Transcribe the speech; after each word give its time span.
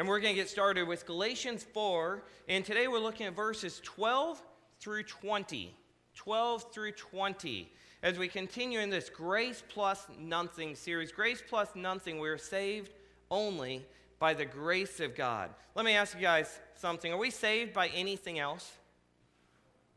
And 0.00 0.08
we're 0.08 0.20
going 0.20 0.34
to 0.34 0.40
get 0.40 0.48
started 0.48 0.88
with 0.88 1.04
Galatians 1.04 1.62
4. 1.74 2.22
And 2.48 2.64
today 2.64 2.88
we're 2.88 3.00
looking 3.00 3.26
at 3.26 3.36
verses 3.36 3.82
12 3.84 4.42
through 4.80 5.02
20. 5.02 5.74
12 6.14 6.72
through 6.72 6.92
20. 6.92 7.70
As 8.02 8.18
we 8.18 8.26
continue 8.26 8.80
in 8.80 8.88
this 8.88 9.10
Grace 9.10 9.62
Plus 9.68 10.06
Nothing 10.18 10.74
series, 10.74 11.12
Grace 11.12 11.42
Plus 11.46 11.68
Nothing, 11.74 12.18
we're 12.18 12.38
saved 12.38 12.94
only 13.30 13.84
by 14.18 14.32
the 14.32 14.46
grace 14.46 15.00
of 15.00 15.14
God. 15.14 15.50
Let 15.74 15.84
me 15.84 15.92
ask 15.92 16.14
you 16.14 16.22
guys 16.22 16.60
something. 16.76 17.12
Are 17.12 17.18
we 17.18 17.30
saved 17.30 17.74
by 17.74 17.88
anything 17.88 18.38
else? 18.38 18.72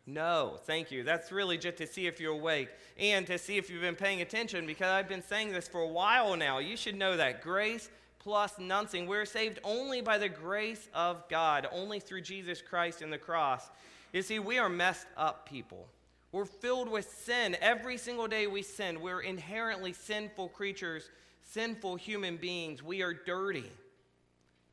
No, 0.05 0.57
thank 0.65 0.91
you. 0.91 1.03
That's 1.03 1.31
really 1.31 1.57
just 1.57 1.77
to 1.77 1.87
see 1.87 2.07
if 2.07 2.19
you're 2.19 2.33
awake 2.33 2.67
and 2.99 3.25
to 3.27 3.37
see 3.37 3.55
if 3.55 3.69
you've 3.69 3.79
been 3.79 3.95
paying 3.95 4.19
attention 4.19 4.65
because 4.65 4.89
I've 4.89 5.07
been 5.07 5.23
saying 5.23 5.53
this 5.53 5.69
for 5.69 5.79
a 5.79 5.87
while 5.87 6.35
now. 6.35 6.59
You 6.59 6.75
should 6.75 6.97
know 6.97 7.15
that 7.15 7.41
grace 7.41 7.89
plus 8.23 8.57
nothing. 8.57 9.05
We're 9.05 9.25
saved 9.25 9.59
only 9.63 10.01
by 10.01 10.17
the 10.17 10.29
grace 10.29 10.87
of 10.93 11.27
God, 11.29 11.67
only 11.71 11.99
through 11.99 12.21
Jesus 12.21 12.61
Christ 12.61 13.01
and 13.01 13.11
the 13.11 13.17
cross. 13.17 13.69
You 14.13 14.21
see, 14.21 14.39
we 14.39 14.57
are 14.57 14.69
messed 14.69 15.07
up 15.17 15.47
people. 15.47 15.87
We're 16.31 16.45
filled 16.45 16.89
with 16.89 17.07
sin. 17.25 17.57
Every 17.61 17.97
single 17.97 18.27
day 18.27 18.47
we 18.47 18.63
sin. 18.63 19.01
We're 19.01 19.21
inherently 19.21 19.93
sinful 19.93 20.49
creatures, 20.49 21.09
sinful 21.43 21.97
human 21.97 22.37
beings. 22.37 22.81
We 22.81 23.03
are 23.03 23.13
dirty. 23.13 23.69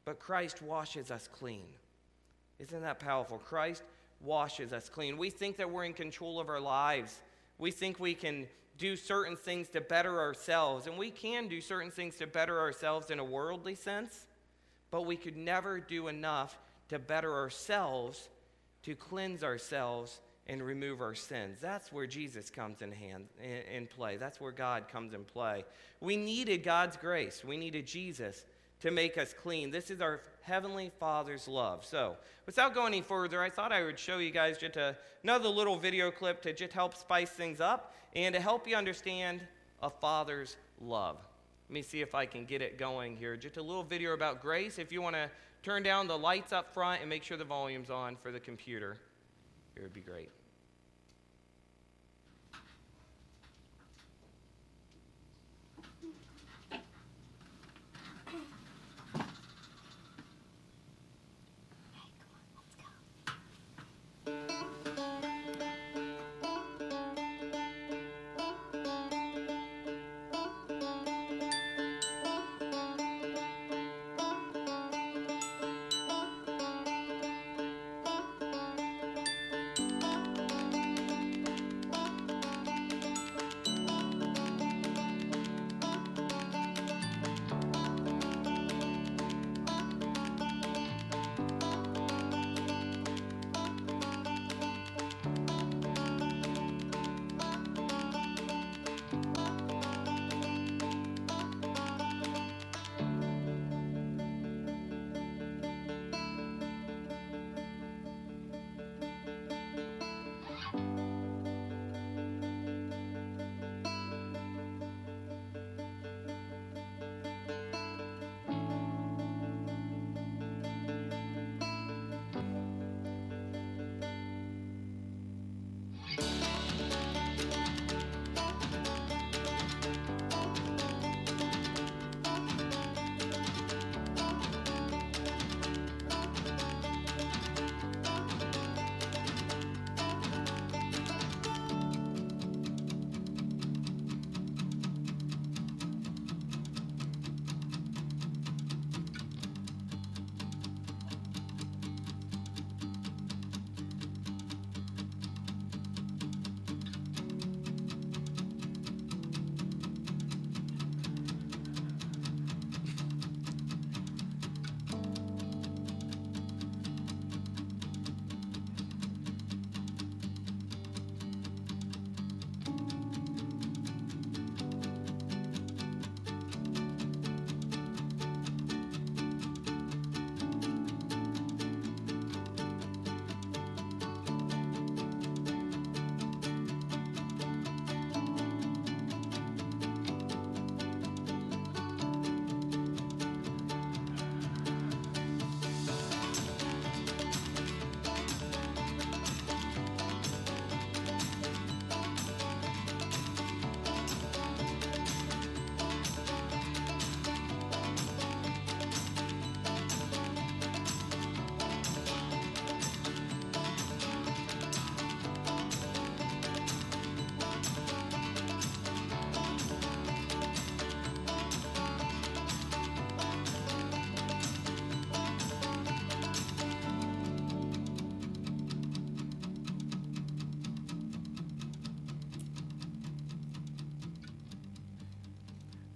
But 0.05 0.19
Christ 0.19 0.63
washes 0.63 1.11
us 1.11 1.29
clean. 1.31 1.67
Isn't 2.59 2.83
that 2.83 2.99
powerful? 2.99 3.39
Christ 3.39 3.83
washes 4.21 4.73
us 4.73 4.89
clean. 4.89 5.17
We 5.17 5.31
think 5.31 5.57
that 5.57 5.71
we're 5.71 5.85
in 5.85 5.93
control 5.93 6.41
of 6.41 6.49
our 6.49 6.61
lives. 6.61 7.21
We 7.59 7.71
think 7.71 7.99
we 8.01 8.15
can 8.15 8.47
do 8.81 8.97
certain 8.97 9.37
things 9.37 9.69
to 9.69 9.81
better 9.81 10.19
ourselves, 10.19 10.87
and 10.87 10.97
we 10.97 11.11
can 11.11 11.49
do 11.49 11.61
certain 11.61 11.91
things 11.91 12.17
to 12.17 12.27
better 12.27 12.59
ourselves 12.59 13.11
in 13.11 13.19
a 13.19 13.25
worldly 13.25 13.75
sense, 13.75 14.27
but 14.91 15.05
we 15.05 15.17
could 15.17 15.37
never 15.37 15.79
do 15.79 16.09
enough 16.09 16.59
to 16.89 16.99
better 16.99 17.33
ourselves, 17.35 18.31
to 18.83 18.97
cleanse 18.97 19.45
ourselves, 19.45 20.21
and 20.47 20.63
remove 20.63 21.03
our 21.03 21.15
sins. 21.15 21.59
That's 21.61 21.93
where 21.93 22.07
Jesus 22.07 22.49
comes 22.49 22.81
in 22.81 22.91
hand 22.91 23.27
in, 23.71 23.87
play. 23.87 24.17
That's 24.17 24.41
where 24.41 24.51
God 24.51 24.89
comes 24.89 25.13
in 25.13 25.25
play. 25.25 25.65
We 26.01 26.17
needed 26.17 26.65
God's 26.65 26.97
grace. 26.97 27.45
We 27.45 27.59
needed 27.59 27.87
Jesus 27.87 28.47
to 28.81 28.91
make 28.91 29.19
us 29.19 29.35
clean. 29.43 29.71
This 29.71 29.91
is 29.91 30.01
our 30.01 30.21
Heavenly 30.43 30.91
Father's 30.99 31.47
love. 31.47 31.85
So, 31.85 32.17
without 32.47 32.75
going 32.75 32.95
any 32.95 33.03
further, 33.03 33.43
I 33.43 33.51
thought 33.51 33.73
I 33.73 33.85
would 33.85 33.99
show 33.99 34.19
you 34.19 34.31
guys 34.31 34.59
just 34.59 34.77
a, 34.77 34.97
another 35.23 35.49
little 35.49 35.77
video 35.77 36.11
clip 36.11 36.43
to 36.43 36.53
just 36.53 36.73
help 36.73 36.97
spice 36.97 37.31
things 37.31 37.61
up 37.61 37.95
and 38.17 38.35
to 38.35 38.41
help 38.41 38.67
you 38.67 38.77
understand 38.77 39.43
a 39.83 39.91
Father's 39.91 40.57
love. 40.81 41.19
Let 41.69 41.75
me 41.75 41.83
see 41.83 42.01
if 42.01 42.15
I 42.15 42.27
can 42.27 42.47
get 42.47 42.63
it 42.63 42.79
going 42.79 43.17
here. 43.17 43.37
Just 43.37 43.57
a 43.57 43.63
little 43.63 43.85
video 43.85 44.15
about 44.15 44.43
grace. 44.43 44.79
If 44.79 44.91
you 44.91 45.03
want 45.03 45.15
to 45.15 45.31
turn 45.63 45.83
down 45.83 46.09
the 46.09 46.19
lights 46.19 46.53
up 46.53 46.73
front 46.73 47.01
and 47.01 47.09
make 47.09 47.23
sure 47.23 47.37
the 47.37 47.45
volume's 47.45 47.91
on 47.91 48.17
for 48.17 48.33
the 48.33 48.41
computer, 48.41 48.97
it 49.77 49.83
would 49.83 49.93
be 49.93 50.01
great. 50.01 50.31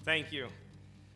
Thank 0.04 0.32
you 0.32 0.48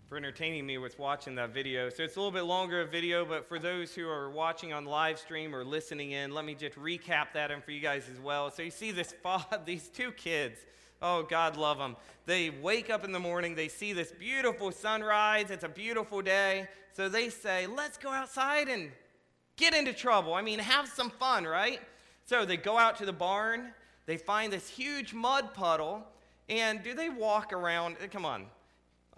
for 0.08 0.17
entertaining 0.17 0.64
me 0.64 0.79
with 0.79 0.99
watching 0.99 1.35
that 1.35 1.52
video. 1.52 1.90
So 1.90 2.05
it's 2.05 2.17
a 2.17 2.19
little 2.19 2.32
bit 2.32 2.44
longer 2.44 2.81
of 2.81 2.88
a 2.88 2.90
video, 2.90 3.23
but 3.23 3.46
for 3.46 3.58
those 3.58 3.94
who 3.94 4.08
are 4.08 4.31
watching 4.31 4.73
on 4.73 4.87
live 4.87 5.19
stream 5.19 5.55
or 5.55 5.62
listening 5.62 6.12
in, 6.12 6.32
let 6.32 6.46
me 6.46 6.55
just 6.55 6.75
recap 6.75 7.35
that 7.35 7.50
and 7.50 7.62
for 7.62 7.70
you 7.70 7.81
guys 7.81 8.08
as 8.11 8.19
well. 8.19 8.50
So 8.50 8.62
you 8.62 8.70
see 8.70 8.90
this 8.90 9.14
these 9.67 9.88
two 9.88 10.11
kids, 10.12 10.61
Oh, 11.02 11.23
God 11.23 11.58
love 11.58 11.76
them. 11.76 11.96
They 12.25 12.49
wake 12.49 12.88
up 12.88 13.05
in 13.05 13.12
the 13.12 13.20
morning, 13.20 13.55
they 13.55 13.69
see 13.69 13.93
this 13.93 14.11
beautiful 14.11 14.73
sunrise, 14.73 15.50
it's 15.50 15.64
a 15.64 15.69
beautiful 15.69 16.23
day. 16.23 16.67
So 16.94 17.11
they 17.11 17.29
say, 17.29 17.67
let's 17.67 17.99
go 17.99 18.08
outside 18.08 18.70
and 18.70 18.90
get 19.58 19.75
into 19.75 19.93
trouble. 19.93 20.32
I 20.32 20.40
mean, 20.40 20.61
have 20.61 20.88
some 20.88 21.11
fun, 21.11 21.44
right? 21.44 21.81
So 22.25 22.46
they 22.46 22.56
go 22.56 22.79
out 22.79 22.96
to 22.96 23.05
the 23.05 23.12
barn, 23.12 23.75
they 24.06 24.17
find 24.17 24.50
this 24.50 24.67
huge 24.67 25.12
mud 25.12 25.52
puddle, 25.52 26.06
and 26.49 26.82
do 26.82 26.94
they 26.94 27.11
walk 27.11 27.52
around? 27.52 27.99
Come 28.11 28.25
on. 28.25 28.46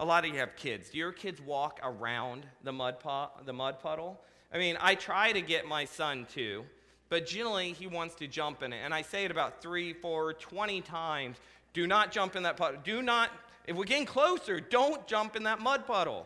A 0.01 0.05
lot 0.05 0.25
of 0.25 0.33
you 0.33 0.39
have 0.39 0.55
kids. 0.55 0.89
Do 0.89 0.97
your 0.97 1.11
kids 1.11 1.39
walk 1.39 1.79
around 1.83 2.47
the 2.63 2.71
mud, 2.71 2.99
pot, 2.99 3.45
the 3.45 3.53
mud 3.53 3.79
puddle? 3.79 4.19
I 4.51 4.57
mean, 4.57 4.75
I 4.81 4.95
try 4.95 5.31
to 5.31 5.41
get 5.41 5.67
my 5.67 5.85
son 5.85 6.25
to, 6.33 6.65
but 7.09 7.27
generally 7.27 7.73
he 7.73 7.85
wants 7.85 8.15
to 8.15 8.25
jump 8.25 8.63
in 8.63 8.73
it. 8.73 8.79
And 8.83 8.95
I 8.95 9.03
say 9.03 9.25
it 9.25 9.31
about 9.31 9.61
three, 9.61 9.93
four, 9.93 10.33
twenty 10.33 10.81
times. 10.81 11.37
Do 11.73 11.85
not 11.85 12.11
jump 12.11 12.35
in 12.35 12.41
that 12.43 12.57
puddle. 12.57 12.81
Do 12.83 13.03
not, 13.03 13.29
if 13.67 13.75
we're 13.77 13.83
getting 13.83 14.07
closer, 14.07 14.59
don't 14.59 15.05
jump 15.05 15.35
in 15.35 15.43
that 15.43 15.59
mud 15.59 15.85
puddle. 15.85 16.25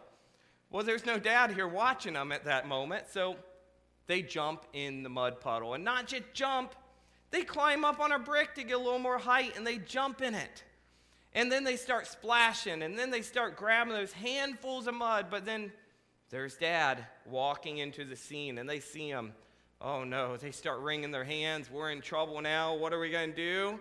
Well, 0.69 0.85
there's 0.85 1.05
no 1.05 1.19
dad 1.19 1.51
here 1.51 1.67
watching 1.67 2.13
them 2.13 2.31
at 2.31 2.45
that 2.45 2.69
moment, 2.69 3.07
so 3.11 3.35
they 4.07 4.21
jump 4.21 4.63
in 4.71 5.03
the 5.03 5.09
mud 5.09 5.41
puddle. 5.41 5.73
And 5.73 5.83
not 5.83 6.07
just 6.07 6.23
jump, 6.33 6.75
they 7.29 7.41
climb 7.41 7.83
up 7.83 7.99
on 7.99 8.13
a 8.13 8.19
brick 8.19 8.55
to 8.55 8.63
get 8.63 8.77
a 8.77 8.79
little 8.79 8.99
more 8.99 9.17
height 9.17 9.57
and 9.57 9.67
they 9.67 9.79
jump 9.79 10.21
in 10.21 10.33
it. 10.33 10.63
And 11.35 11.51
then 11.51 11.65
they 11.65 11.75
start 11.75 12.07
splashing 12.07 12.81
and 12.81 12.97
then 12.97 13.11
they 13.11 13.21
start 13.21 13.57
grabbing 13.57 13.93
those 13.93 14.13
handfuls 14.13 14.87
of 14.87 14.95
mud, 14.95 15.27
but 15.29 15.45
then 15.45 15.71
there's 16.29 16.55
dad 16.55 17.05
walking 17.25 17.77
into 17.77 18.05
the 18.05 18.15
scene 18.15 18.57
and 18.57 18.69
they 18.69 18.79
see 18.79 19.09
him. 19.09 19.33
Oh 19.81 20.05
no, 20.05 20.37
they 20.37 20.51
start 20.51 20.79
wringing 20.79 21.11
their 21.11 21.25
hands. 21.25 21.69
We're 21.69 21.91
in 21.91 21.99
trouble 21.99 22.41
now. 22.41 22.75
What 22.75 22.93
are 22.93 22.99
we 22.99 23.11
going 23.11 23.31
to 23.31 23.35
do? 23.35 23.79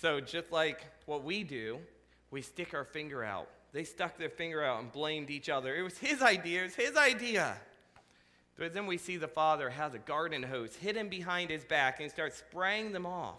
So, 0.00 0.20
just 0.20 0.50
like 0.50 0.84
what 1.06 1.22
we 1.22 1.44
do, 1.44 1.78
we 2.32 2.42
stick 2.42 2.74
our 2.74 2.84
finger 2.84 3.22
out. 3.22 3.48
They 3.72 3.84
stuck 3.84 4.18
their 4.18 4.28
finger 4.28 4.62
out 4.62 4.82
and 4.82 4.90
blamed 4.90 5.30
each 5.30 5.48
other. 5.48 5.74
It 5.74 5.82
was 5.82 5.96
his 5.96 6.20
idea, 6.20 6.62
it 6.62 6.64
was 6.64 6.74
his 6.74 6.96
idea. 6.96 7.56
But 8.56 8.74
then 8.74 8.86
we 8.86 8.98
see 8.98 9.16
the 9.16 9.28
father 9.28 9.70
has 9.70 9.94
a 9.94 9.98
garden 9.98 10.42
hose 10.42 10.74
hidden 10.74 11.08
behind 11.08 11.50
his 11.50 11.64
back 11.64 12.00
and 12.00 12.10
starts 12.10 12.38
spraying 12.38 12.92
them 12.92 13.06
off. 13.06 13.38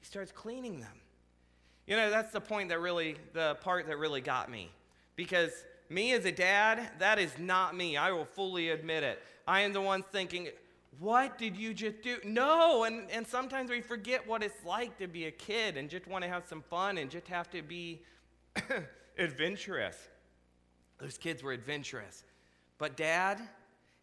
He 0.00 0.06
starts 0.06 0.32
cleaning 0.32 0.80
them. 0.80 1.00
You 1.90 1.96
know, 1.96 2.08
that's 2.08 2.30
the 2.30 2.40
point 2.40 2.68
that 2.68 2.78
really, 2.78 3.16
the 3.32 3.56
part 3.62 3.88
that 3.88 3.98
really 3.98 4.20
got 4.20 4.48
me. 4.48 4.70
Because 5.16 5.50
me 5.88 6.12
as 6.12 6.24
a 6.24 6.30
dad, 6.30 6.88
that 7.00 7.18
is 7.18 7.36
not 7.36 7.76
me. 7.76 7.96
I 7.96 8.12
will 8.12 8.26
fully 8.26 8.70
admit 8.70 9.02
it. 9.02 9.20
I 9.44 9.62
am 9.62 9.72
the 9.72 9.80
one 9.80 10.04
thinking, 10.12 10.50
what 11.00 11.36
did 11.36 11.56
you 11.56 11.74
just 11.74 12.00
do? 12.00 12.18
No, 12.24 12.84
and, 12.84 13.10
and 13.10 13.26
sometimes 13.26 13.70
we 13.70 13.80
forget 13.80 14.24
what 14.24 14.44
it's 14.44 14.64
like 14.64 14.98
to 14.98 15.08
be 15.08 15.24
a 15.24 15.32
kid 15.32 15.76
and 15.76 15.90
just 15.90 16.06
want 16.06 16.22
to 16.22 16.30
have 16.30 16.44
some 16.46 16.62
fun 16.62 16.96
and 16.96 17.10
just 17.10 17.26
have 17.26 17.50
to 17.50 17.60
be 17.60 18.02
adventurous. 19.18 19.96
Those 20.98 21.18
kids 21.18 21.42
were 21.42 21.52
adventurous. 21.52 22.22
But 22.78 22.96
dad, 22.96 23.40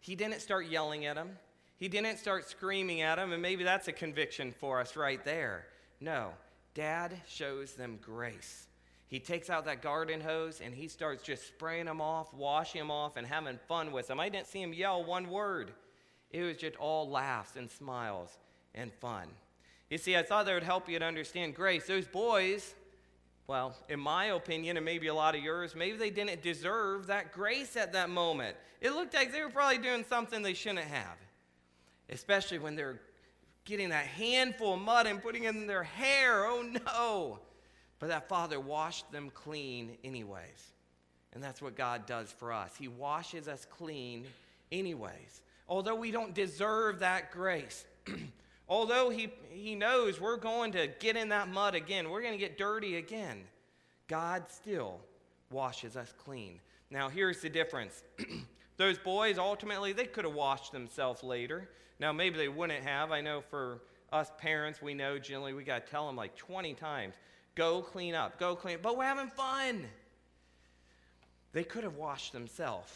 he 0.02 0.14
didn't 0.14 0.42
start 0.42 0.68
yelling 0.68 1.06
at 1.06 1.16
him. 1.16 1.38
He 1.78 1.88
didn't 1.88 2.18
start 2.18 2.50
screaming 2.50 3.00
at 3.00 3.18
him, 3.18 3.32
and 3.32 3.42
maybe 3.42 3.64
that's 3.64 3.88
a 3.88 3.94
conviction 3.94 4.54
for 4.60 4.82
us 4.82 4.98
right 4.98 5.24
there. 5.24 5.68
No, 6.02 6.34
dad 6.78 7.20
shows 7.28 7.74
them 7.74 7.98
grace. 8.04 8.68
He 9.08 9.20
takes 9.20 9.50
out 9.50 9.66
that 9.66 9.82
garden 9.82 10.22
hose 10.22 10.62
and 10.64 10.76
he 10.76 10.88
starts 10.88 11.24
just 11.24 11.48
spraying 11.48 11.86
them 11.86 12.00
off, 12.00 12.32
washing 12.36 12.80
them 12.80 12.92
off, 12.92 13.18
and 13.18 13.26
having 13.26 13.58
fun 13.68 13.92
with 13.92 14.08
them. 14.08 14.20
I 14.20 14.30
didn't 14.30 14.46
see 14.46 14.62
him 14.62 14.74
yell 14.74 15.04
one 15.04 15.32
word. 15.32 15.72
It 16.30 16.44
was 16.44 16.56
just 16.56 16.76
all 16.76 17.10
laughs 17.10 17.56
and 17.56 17.68
smiles 17.72 18.38
and 18.76 18.94
fun. 18.94 19.28
You 19.90 19.98
see, 19.98 20.16
I 20.16 20.22
thought 20.22 20.46
that 20.46 20.54
would 20.54 20.62
help 20.62 20.88
you 20.88 21.00
to 21.00 21.06
understand 21.06 21.56
grace. 21.56 21.88
Those 21.88 22.06
boys, 22.06 22.76
well, 23.48 23.76
in 23.90 24.00
my 24.00 24.26
opinion, 24.26 24.78
and 24.78 24.86
maybe 24.86 25.08
a 25.08 25.16
lot 25.16 25.34
of 25.34 25.42
yours, 25.42 25.74
maybe 25.76 25.98
they 25.98 26.12
didn't 26.12 26.44
deserve 26.44 27.08
that 27.08 27.32
grace 27.32 27.76
at 27.76 27.94
that 27.94 28.12
moment. 28.12 28.56
It 28.82 28.92
looked 28.92 29.16
like 29.16 29.32
they 29.32 29.42
were 29.42 29.50
probably 29.50 29.80
doing 29.80 30.06
something 30.08 30.44
they 30.44 30.54
shouldn't 30.54 30.86
have, 30.86 31.18
especially 32.10 32.60
when 32.60 32.76
they're 32.76 33.00
getting 33.68 33.90
that 33.90 34.06
handful 34.06 34.74
of 34.74 34.82
mud 34.82 35.06
and 35.06 35.22
putting 35.22 35.44
it 35.44 35.54
in 35.54 35.68
their 35.68 35.84
hair. 35.84 36.46
Oh 36.46 36.68
no. 36.86 37.40
But 38.00 38.10
that 38.10 38.30
Father 38.30 38.60
washed 38.60 39.12
them 39.12 39.30
clean, 39.34 39.98
anyways. 40.04 40.72
And 41.34 41.44
that's 41.44 41.62
what 41.62 41.76
God 41.76 42.06
does 42.06 42.32
for 42.32 42.54
us. 42.54 42.74
He 42.78 42.88
washes 42.88 43.48
us 43.48 43.66
clean, 43.70 44.26
anyways. 44.72 45.42
Although 45.68 45.96
we 45.96 46.12
don't 46.12 46.34
deserve 46.34 47.00
that 47.00 47.32
grace, 47.32 47.86
although 48.70 49.10
he, 49.10 49.30
he 49.50 49.76
knows 49.76 50.22
we're 50.22 50.38
going 50.38 50.72
to 50.72 50.88
get 51.00 51.18
in 51.18 51.30
that 51.30 51.50
mud 51.50 51.76
again, 51.76 52.10
we're 52.10 52.22
going 52.22 52.34
to 52.34 52.40
get 52.40 52.58
dirty 52.58 52.98
again, 52.98 53.44
God 54.08 54.46
still 54.48 55.00
washes 55.52 55.98
us 55.98 56.14
clean. 56.24 56.60
Now, 56.90 57.10
here's 57.10 57.42
the 57.42 57.50
difference. 57.50 58.04
Those 58.78 58.98
boys, 58.98 59.38
ultimately, 59.38 59.92
they 59.92 60.06
could 60.06 60.24
have 60.24 60.36
washed 60.36 60.72
themselves 60.72 61.24
later. 61.24 61.68
Now, 62.00 62.12
maybe 62.12 62.38
they 62.38 62.48
wouldn't 62.48 62.84
have. 62.84 63.12
I 63.12 63.22
know 63.22 63.42
for 63.42 63.82
us 64.12 64.32
parents, 64.38 64.82
we 64.82 64.94
know 64.94 65.18
generally 65.18 65.54
we 65.54 65.64
got 65.64 65.86
to 65.86 65.92
tell 65.92 66.08
them 66.08 66.16
like 66.16 66.36
20 66.36 66.74
times 66.76 67.16
Go 67.58 67.82
clean 67.82 68.14
up, 68.14 68.38
go 68.38 68.56
clean 68.56 68.76
up. 68.76 68.84
But 68.84 68.98
we're 68.98 69.06
having 69.06 69.30
fun. 69.30 69.88
They 71.54 71.64
could 71.64 71.84
have 71.84 71.96
washed 71.96 72.32
themselves. 72.32 72.94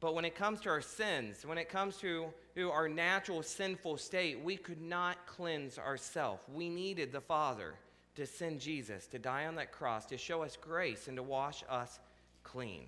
But 0.00 0.16
when 0.16 0.24
it 0.24 0.34
comes 0.34 0.60
to 0.62 0.70
our 0.70 0.80
sins, 0.80 1.46
when 1.46 1.56
it 1.56 1.68
comes 1.68 1.96
to, 1.98 2.26
to 2.56 2.70
our 2.72 2.88
natural 2.88 3.44
sinful 3.44 3.98
state, 3.98 4.42
we 4.42 4.56
could 4.56 4.82
not 4.82 5.24
cleanse 5.26 5.78
ourselves. 5.78 6.42
We 6.52 6.68
needed 6.68 7.12
the 7.12 7.20
Father 7.20 7.74
to 8.16 8.26
send 8.26 8.60
Jesus 8.60 9.06
to 9.06 9.20
die 9.20 9.46
on 9.46 9.54
that 9.54 9.70
cross, 9.70 10.04
to 10.06 10.18
show 10.18 10.42
us 10.42 10.56
grace, 10.60 11.06
and 11.06 11.16
to 11.16 11.22
wash 11.22 11.62
us 11.68 12.00
clean. 12.42 12.86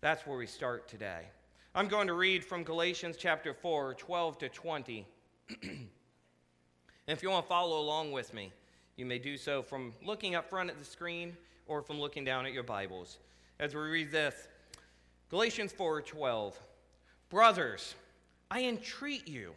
That's 0.00 0.26
where 0.26 0.38
we 0.38 0.46
start 0.46 0.88
today. 0.88 1.26
I'm 1.74 1.86
going 1.86 2.06
to 2.06 2.14
read 2.14 2.44
from 2.44 2.64
Galatians 2.64 3.16
chapter 3.18 3.52
4, 3.52 3.94
12 3.94 4.38
to 4.38 4.48
20. 4.48 5.06
and 5.62 5.88
if 7.06 7.22
you 7.22 7.28
want 7.28 7.44
to 7.44 7.48
follow 7.48 7.78
along 7.78 8.10
with 8.10 8.32
me, 8.32 8.52
you 8.96 9.04
may 9.04 9.18
do 9.18 9.36
so 9.36 9.62
from 9.62 9.92
looking 10.02 10.34
up 10.34 10.48
front 10.48 10.70
at 10.70 10.78
the 10.78 10.84
screen 10.84 11.36
or 11.66 11.82
from 11.82 12.00
looking 12.00 12.24
down 12.24 12.46
at 12.46 12.52
your 12.52 12.62
Bibles. 12.62 13.18
As 13.60 13.74
we 13.74 13.82
read 13.82 14.10
this, 14.10 14.48
Galatians 15.28 15.72
4:12. 15.72 16.54
Brothers, 17.28 17.94
I 18.50 18.64
entreat 18.64 19.28
you, 19.28 19.52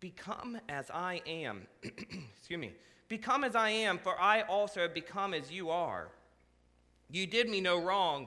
become 0.00 0.58
as 0.70 0.90
I 0.90 1.20
am. 1.26 1.66
Excuse 1.82 2.58
me. 2.58 2.72
Become 3.08 3.44
as 3.44 3.54
I 3.54 3.68
am, 3.68 3.98
for 3.98 4.18
I 4.18 4.40
also 4.42 4.80
have 4.80 4.94
become 4.94 5.34
as 5.34 5.52
you 5.52 5.68
are. 5.68 6.08
You 7.10 7.26
did 7.26 7.48
me 7.50 7.60
no 7.60 7.80
wrong. 7.80 8.26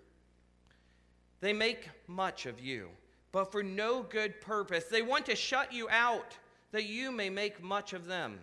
They 1.41 1.53
make 1.53 1.89
much 2.07 2.45
of 2.45 2.59
you, 2.59 2.89
but 3.31 3.51
for 3.51 3.63
no 3.63 4.03
good 4.03 4.39
purpose. 4.39 4.85
They 4.85 5.01
want 5.01 5.25
to 5.25 5.35
shut 5.35 5.73
you 5.73 5.89
out 5.89 6.37
that 6.71 6.85
you 6.85 7.11
may 7.11 7.29
make 7.29 7.61
much 7.61 7.93
of 7.93 8.05
them. 8.05 8.39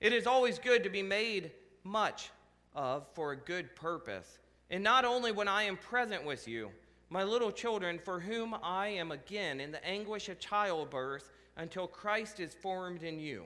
It 0.00 0.12
is 0.12 0.26
always 0.26 0.58
good 0.58 0.82
to 0.84 0.90
be 0.90 1.02
made 1.02 1.50
much 1.84 2.30
of 2.74 3.06
for 3.14 3.32
a 3.32 3.36
good 3.36 3.74
purpose, 3.74 4.38
and 4.70 4.82
not 4.82 5.04
only 5.04 5.32
when 5.32 5.48
I 5.48 5.64
am 5.64 5.76
present 5.76 6.24
with 6.24 6.46
you, 6.46 6.70
my 7.08 7.22
little 7.22 7.52
children, 7.52 7.98
for 7.98 8.18
whom 8.18 8.54
I 8.62 8.88
am 8.88 9.12
again 9.12 9.60
in 9.60 9.70
the 9.70 9.84
anguish 9.86 10.28
of 10.28 10.38
childbirth 10.38 11.30
until 11.56 11.86
Christ 11.86 12.40
is 12.40 12.54
formed 12.54 13.02
in 13.02 13.18
you. 13.18 13.44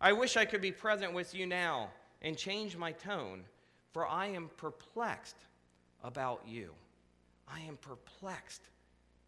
I 0.00 0.12
wish 0.12 0.36
I 0.36 0.44
could 0.44 0.60
be 0.60 0.72
present 0.72 1.12
with 1.12 1.34
you 1.34 1.46
now 1.46 1.90
and 2.22 2.36
change 2.36 2.76
my 2.76 2.92
tone, 2.92 3.44
for 3.92 4.06
I 4.06 4.26
am 4.26 4.50
perplexed 4.56 5.36
about 6.04 6.42
you. 6.46 6.72
I 7.52 7.60
am 7.60 7.76
perplexed 7.76 8.62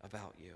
about 0.03 0.35
you. 0.39 0.55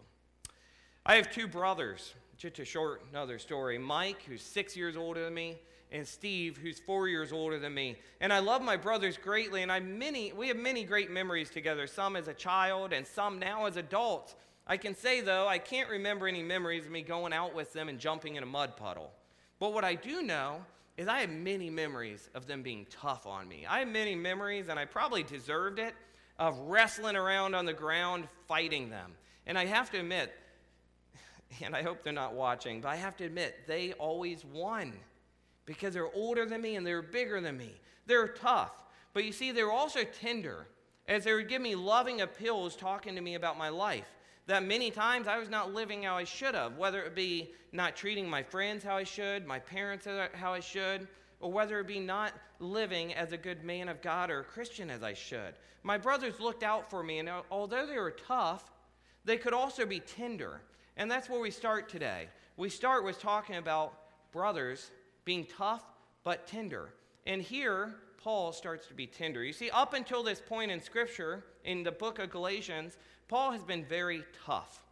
I 1.05 1.17
have 1.17 1.31
two 1.31 1.49
brothers 1.49 2.15
just 2.37 2.57
to 2.57 2.65
short 2.65 3.03
another 3.11 3.39
story 3.39 3.79
Mike, 3.79 4.23
who's 4.29 4.43
six 4.43 4.77
years 4.77 4.97
older 4.97 5.25
than 5.25 5.35
me, 5.35 5.57
and 5.93 6.07
Steve, 6.07 6.57
who's 6.57 6.79
four 6.79 7.09
years 7.09 7.33
older 7.33 7.59
than 7.59 7.73
me. 7.73 7.97
And 8.21 8.33
I 8.33 8.41
love 8.41 8.61
my 8.61 8.77
brothers 8.77 9.17
greatly, 9.17 9.63
and 9.63 9.71
I 9.71 9.81
many 9.81 10.33
we 10.33 10.49
have 10.49 10.57
many 10.57 10.85
great 10.85 11.11
memories 11.11 11.51
together, 11.51 11.87
some 11.87 12.17
as 12.17 12.29
a 12.29 12.35
child 12.35 12.93
and 12.93 13.07
some 13.07 13.39
now 13.39 13.67
as 13.67 13.77
adults. 13.77 14.35
I 14.67 14.77
can 14.77 14.97
say 14.97 15.21
though, 15.21 15.47
I 15.47 15.59
can't 15.59 15.89
remember 15.89 16.27
any 16.27 16.43
memories 16.43 16.87
of 16.87 16.91
me 16.91 17.03
going 17.03 17.33
out 17.33 17.55
with 17.55 17.73
them 17.73 17.89
and 17.89 17.99
jumping 17.99 18.35
in 18.35 18.43
a 18.43 18.47
mud 18.47 18.77
puddle. 18.77 19.13
But 19.59 19.73
what 19.73 19.85
I 19.85 19.95
do 19.95 20.23
know 20.23 20.61
is 20.97 21.09
I 21.09 21.21
have 21.21 21.31
many 21.31 21.71
memories 21.71 22.31
of 22.35 22.47
them 22.47 22.63
being 22.63 22.87
tough 22.91 23.27
on 23.27 23.47
me. 23.47 23.67
I 23.69 23.81
have 23.81 23.89
many 23.89 24.15
memories, 24.15 24.69
and 24.69 24.79
I 24.79 24.87
probably 24.87 25.23
deserved 25.23 25.79
it, 25.79 25.95
of 26.39 26.59
wrestling 26.61 27.17
around 27.17 27.55
on 27.55 27.65
the 27.65 27.73
ground 27.73 28.29
fighting 28.47 28.91
them. 28.91 29.13
And 29.47 29.59
I 29.59 29.67
have 29.67 29.91
to 29.91 30.01
admit, 30.01 30.33
and 31.63 31.75
I 31.75 31.83
hope 31.83 32.03
they're 32.03 32.13
not 32.13 32.35
watching, 32.35 32.81
but 32.81 32.89
I 32.89 32.97
have 32.97 33.17
to 33.19 33.25
admit, 33.25 33.67
they 33.67 33.93
always 33.95 34.45
won 34.45 34.93
because 35.65 35.95
they're 35.95 36.15
older 36.15 36.47
than 36.47 36.61
me 36.61 36.77
and 36.77 36.87
they're 36.87 37.03
bigger 37.03 37.41
than 37.41 37.57
me. 37.57 37.73
They're 38.07 38.29
tough. 38.29 38.73
But 39.13 39.25
you 39.25 39.33
see, 39.33 39.53
they're 39.53 39.73
also 39.73 40.05
tender 40.05 40.67
as 41.09 41.25
they 41.25 41.35
would 41.35 41.49
give 41.49 41.63
me 41.63 41.75
loving 41.75 42.21
appeals 42.21 42.77
talking 42.77 43.15
to 43.15 43.21
me 43.21 43.35
about 43.35 43.57
my 43.57 43.69
life 43.69 44.07
that 44.47 44.63
many 44.63 44.91
times 44.91 45.27
I 45.27 45.39
was 45.39 45.49
not 45.49 45.75
living 45.75 46.05
how 46.05 46.17
I 46.17 46.25
should 46.25 46.55
have, 46.55 46.77
whether 46.77 47.03
it 47.03 47.15
be 47.15 47.51
not 47.73 47.97
treating 47.97 48.29
my 48.29 48.43
friends 48.43 48.85
how 48.85 48.97
I 48.97 49.05
should, 49.05 49.47
my 49.47 49.59
parents 49.59 50.07
how 50.35 50.53
I 50.53 50.61
should, 50.61 51.09
or 51.41 51.53
whether 51.53 51.81
it 51.81 51.87
be 51.87 52.01
not 52.01 52.33
living 52.59 53.15
as 53.15 53.33
a 53.33 53.37
good 53.37 53.65
man 53.65 53.89
of 53.89 54.03
God 54.03 54.31
or 54.31 54.41
a 54.41 54.45
Christian 54.45 54.91
as 54.91 55.03
I 55.03 55.15
should. 55.15 55.55
My 55.83 55.99
brothers 55.99 56.41
looked 56.41 56.63
out 56.63 56.91
for 56.91 57.03
me, 57.03 57.19
and 57.19 57.29
although 57.51 57.87
they 57.87 57.99
were 57.99 58.17
tough, 58.27 58.73
they 59.25 59.37
could 59.37 59.53
also 59.53 59.85
be 59.85 60.01
tender. 60.01 60.61
And 60.97 61.11
that's 61.11 61.29
where 61.29 61.41
we 61.41 61.51
start 61.51 61.89
today. 61.89 62.29
We 62.57 62.71
start 62.71 63.05
with 63.05 63.21
talking 63.21 63.57
about 63.57 63.95
brothers 64.33 64.91
being 65.25 65.47
tough 65.47 65.85
but 66.25 66.47
tender. 66.47 66.95
And 67.27 67.43
here, 67.43 67.95
Paul 68.23 68.53
starts 68.53 68.87
to 68.89 68.95
be 68.95 69.07
tender. 69.07 69.45
You 69.45 69.53
see, 69.53 69.71
up 69.71 69.95
until 69.95 70.23
this 70.23 70.41
point 70.41 70.71
in 70.71 70.81
Scripture, 70.81 71.45
in 71.65 71.83
the 71.83 71.93
book 71.93 72.19
of 72.19 72.31
Galatians, 72.31 72.97
Paul 73.29 73.53
has 73.53 73.63
been 73.63 73.85
very 73.85 74.25
tough. 74.45 74.85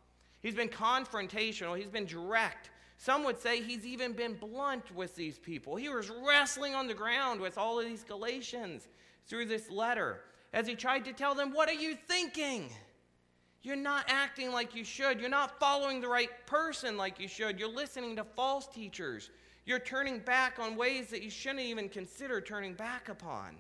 He's 0.42 0.54
been 0.54 0.68
confrontational, 0.68 1.76
he's 1.76 1.88
been 1.88 2.06
direct. 2.06 2.70
Some 3.04 3.22
would 3.24 3.38
say 3.38 3.60
he's 3.60 3.84
even 3.84 4.14
been 4.14 4.32
blunt 4.32 4.90
with 4.94 5.14
these 5.14 5.38
people. 5.38 5.76
He 5.76 5.90
was 5.90 6.10
wrestling 6.26 6.74
on 6.74 6.86
the 6.86 6.94
ground 6.94 7.38
with 7.38 7.58
all 7.58 7.78
of 7.78 7.84
these 7.84 8.02
Galatians 8.02 8.88
through 9.26 9.44
this 9.44 9.70
letter 9.70 10.22
as 10.54 10.66
he 10.66 10.74
tried 10.74 11.04
to 11.04 11.12
tell 11.12 11.34
them, 11.34 11.52
What 11.52 11.68
are 11.68 11.74
you 11.74 11.96
thinking? 12.08 12.70
You're 13.60 13.76
not 13.76 14.06
acting 14.08 14.52
like 14.52 14.74
you 14.74 14.84
should. 14.84 15.20
You're 15.20 15.28
not 15.28 15.60
following 15.60 16.00
the 16.00 16.08
right 16.08 16.30
person 16.46 16.96
like 16.96 17.20
you 17.20 17.28
should. 17.28 17.60
You're 17.60 17.68
listening 17.68 18.16
to 18.16 18.24
false 18.24 18.66
teachers. 18.68 19.28
You're 19.66 19.80
turning 19.80 20.20
back 20.20 20.58
on 20.58 20.74
ways 20.74 21.08
that 21.08 21.22
you 21.22 21.28
shouldn't 21.28 21.60
even 21.60 21.90
consider 21.90 22.40
turning 22.40 22.72
back 22.72 23.10
upon. 23.10 23.56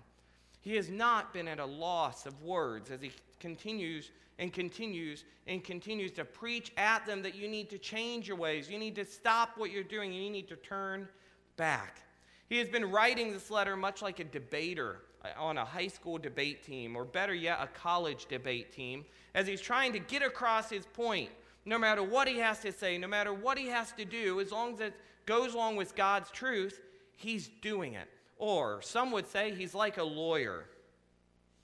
He 0.62 0.74
has 0.76 0.88
not 0.88 1.34
been 1.34 1.48
at 1.48 1.58
a 1.58 1.66
loss 1.66 2.24
of 2.24 2.42
words 2.42 2.90
as 2.90 3.02
he 3.02 3.12
continues 3.44 4.10
and 4.38 4.54
continues 4.54 5.24
and 5.46 5.62
continues 5.62 6.10
to 6.10 6.24
preach 6.24 6.72
at 6.78 7.04
them 7.04 7.20
that 7.20 7.34
you 7.34 7.46
need 7.46 7.68
to 7.68 7.76
change 7.76 8.26
your 8.26 8.38
ways. 8.38 8.70
You 8.70 8.78
need 8.78 8.94
to 8.94 9.04
stop 9.04 9.50
what 9.58 9.70
you're 9.70 9.82
doing. 9.82 10.14
You 10.14 10.30
need 10.30 10.48
to 10.48 10.56
turn 10.56 11.06
back. 11.58 12.00
He 12.48 12.56
has 12.56 12.70
been 12.70 12.90
writing 12.90 13.34
this 13.34 13.50
letter 13.50 13.76
much 13.76 14.00
like 14.00 14.18
a 14.18 14.24
debater 14.24 15.02
on 15.38 15.58
a 15.58 15.64
high 15.64 15.88
school 15.88 16.16
debate 16.16 16.64
team, 16.64 16.96
or 16.96 17.04
better 17.04 17.34
yet, 17.34 17.58
a 17.60 17.66
college 17.66 18.24
debate 18.26 18.72
team, 18.72 19.04
as 19.34 19.46
he's 19.46 19.60
trying 19.60 19.92
to 19.92 19.98
get 19.98 20.22
across 20.22 20.70
his 20.70 20.86
point. 20.86 21.28
No 21.66 21.78
matter 21.78 22.02
what 22.02 22.26
he 22.26 22.38
has 22.38 22.60
to 22.60 22.72
say, 22.72 22.96
no 22.96 23.08
matter 23.08 23.34
what 23.34 23.58
he 23.58 23.66
has 23.66 23.92
to 23.92 24.06
do, 24.06 24.40
as 24.40 24.52
long 24.52 24.72
as 24.74 24.80
it 24.80 24.94
goes 25.26 25.52
along 25.52 25.76
with 25.76 25.94
God's 25.94 26.30
truth, 26.30 26.80
he's 27.16 27.50
doing 27.60 27.92
it. 27.92 28.08
Or 28.38 28.80
some 28.80 29.10
would 29.12 29.26
say 29.26 29.54
he's 29.54 29.74
like 29.74 29.98
a 29.98 30.02
lawyer 30.02 30.64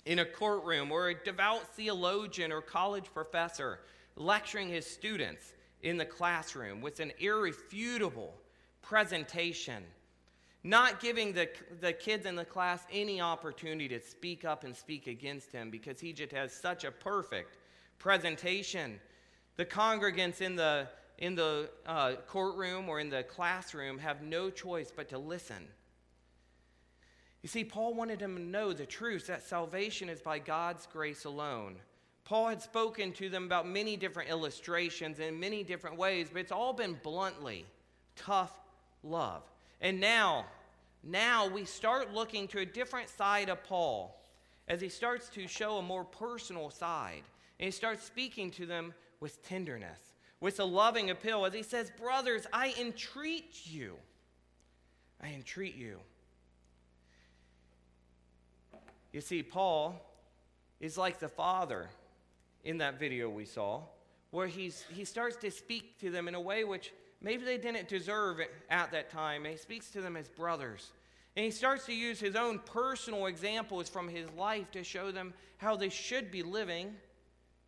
in 0.07 0.21
a 0.21 0.25
courtroom 0.25 0.91
or 0.91 1.09
a 1.09 1.15
devout 1.15 1.67
theologian 1.75 2.53
or 2.53 2.61
college 2.61 3.07
professor 3.13 3.81
lecturing 4.17 4.69
his 4.69 4.87
students 4.87 5.55
in 5.83 5.97
the 5.97 6.05
classroom 6.05 6.81
with 6.81 7.01
an 7.01 7.13
irrefutable 7.19 8.35
presentation, 8.83 9.83
not 10.63 11.01
giving 11.01 11.33
the, 11.33 11.49
the 11.81 11.93
kids 11.93 12.27
in 12.27 12.35
the 12.35 12.45
class 12.45 12.85
any 12.93 13.21
opportunity 13.21 13.89
to 13.89 14.01
speak 14.01 14.45
up 14.45 14.65
and 14.65 14.77
speak 14.77 15.07
against 15.07 15.53
him 15.53 15.71
because 15.71 16.01
he 16.01 16.13
just 16.13 16.33
has 16.33 16.53
such 16.53 16.85
a 16.85 16.91
perfect 16.91 17.57
presentation. 17.99 19.01
The 19.57 19.65
congregants 19.65 20.41
in 20.41 20.57
the, 20.57 20.89
in 21.19 21.35
the 21.35 21.71
uh, 21.87 22.17
courtroom 22.27 22.89
or 22.89 23.01
in 23.01 23.11
the 23.11 23.23
classroom 23.23 23.99
have 23.99 24.23
no 24.23 24.51
choice 24.51 24.93
but 24.95 25.09
to 25.11 25.19
listen 25.19 25.69
you 27.43 27.49
see, 27.49 27.65
Paul 27.65 27.95
wanted 27.95 28.19
them 28.19 28.37
to 28.37 28.43
know 28.43 28.73
the 28.73 28.87
truth 28.87 29.27
that 29.29 29.43
salvation 29.43 30.09
is 30.09 30.21
by 30.21 30.39
God's 30.39 30.87
grace 30.87 31.25
alone. 31.25 31.77
Paul 32.25 32.49
had 32.49 32.63
spoken 32.63 33.13
to 33.13 33.29
them 33.29 33.45
about 33.45 33.67
many 33.67 33.97
different 33.97 34.31
illustrations 34.31 35.19
in 35.19 35.41
many 35.41 35.65
different 35.65 35.97
ways, 35.97 36.29
but 36.33 36.41
it's 36.41 36.53
all 36.53 36.73
been 36.73 36.99
bluntly 37.03 37.65
tough 38.15 38.53
love. 39.03 39.43
And 39.81 40.01
now, 40.01 40.45
now 41.03 41.49
we 41.49 41.65
start 41.65 42.13
looking 42.13 42.47
to 42.49 42.59
a 42.59 42.67
different 42.67 43.09
side 43.09 43.49
of 43.49 43.65
Paul 43.65 44.21
as 44.69 44.81
he 44.81 44.91
starts 44.91 45.29
to 45.31 45.49
show 45.49 45.79
a 45.79 45.83
more 45.83 46.05
personal 46.05 46.71
side. 46.71 47.23
And 47.59 47.65
he 47.65 47.71
starts 47.71 48.05
speaking 48.05 48.51
to 48.53 48.67
them 48.67 48.95
with 49.21 49.43
tenderness, 49.47 49.99
with 50.41 50.61
a 50.61 50.65
loving 50.65 51.11
appeal, 51.11 51.47
as 51.47 51.55
he 51.55 51.63
says, 51.63 51.91
Brothers, 51.99 52.47
I 52.53 52.75
entreat 52.79 53.61
you. 53.65 53.97
I 55.23 55.29
entreat 55.33 55.75
you. 55.75 55.99
You 59.13 59.21
see, 59.21 59.43
Paul 59.43 60.01
is 60.81 60.97
like 60.97 61.19
the 61.19 61.29
father 61.29 61.89
in 62.65 62.79
that 62.79 62.99
video 62.99 63.29
we 63.29 63.45
saw, 63.45 63.83
where 64.31 64.47
he's, 64.47 64.85
he 64.93 65.05
starts 65.05 65.37
to 65.37 65.51
speak 65.51 65.99
to 66.01 66.11
them 66.11 66.29
in 66.29 66.35
a 66.35 66.41
way 66.41 66.65
which 66.65 66.93
maybe 67.21 67.45
they 67.45 67.59
didn't 67.59 67.89
deserve 67.89 68.41
at 68.71 68.93
that 68.93 69.11
time. 69.11 69.45
And 69.45 69.53
he 69.53 69.59
speaks 69.59 69.91
to 69.91 70.01
them 70.01 70.17
as 70.17 70.29
brothers. 70.29 70.91
And 71.37 71.45
he 71.45 71.51
starts 71.51 71.87
to 71.87 71.95
use 71.95 72.21
his 72.21 72.37
own 72.37 72.59
personal 72.61 73.27
examples 73.27 73.89
from 73.89 74.09
his 74.09 74.29
life 74.37 74.71
to 74.73 74.85
show 74.85 75.11
them 75.11 75.33
how 75.59 75.77
they 75.77 75.89
should 75.89 76.31
be 76.31 76.43
living 76.43 76.95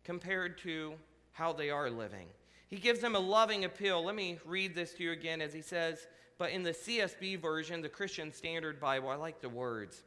compared 0.03 0.57
to 0.59 0.93
how 1.31 1.53
they 1.53 1.69
are 1.69 1.89
living. 1.89 2.27
He 2.67 2.77
gives 2.77 2.99
them 2.99 3.15
a 3.15 3.19
loving 3.19 3.65
appeal. 3.65 4.03
Let 4.03 4.15
me 4.15 4.39
read 4.45 4.75
this 4.75 4.93
to 4.95 5.03
you 5.03 5.11
again 5.11 5.41
as 5.41 5.53
he 5.53 5.61
says, 5.61 6.07
but 6.37 6.51
in 6.51 6.63
the 6.63 6.71
CSB 6.71 7.39
version, 7.39 7.81
the 7.81 7.89
Christian 7.89 8.31
Standard 8.31 8.79
Bible, 8.79 9.09
I 9.09 9.15
like 9.15 9.41
the 9.41 9.49
words. 9.49 10.03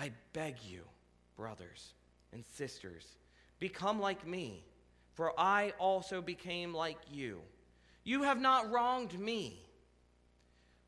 I 0.00 0.12
beg 0.32 0.56
you, 0.66 0.80
brothers 1.36 1.92
and 2.32 2.42
sisters, 2.42 3.04
become 3.58 4.00
like 4.00 4.26
me, 4.26 4.64
for 5.12 5.38
I 5.38 5.74
also 5.78 6.22
became 6.22 6.72
like 6.72 6.96
you. 7.12 7.42
You 8.02 8.22
have 8.22 8.40
not 8.40 8.70
wronged 8.70 9.20
me. 9.20 9.62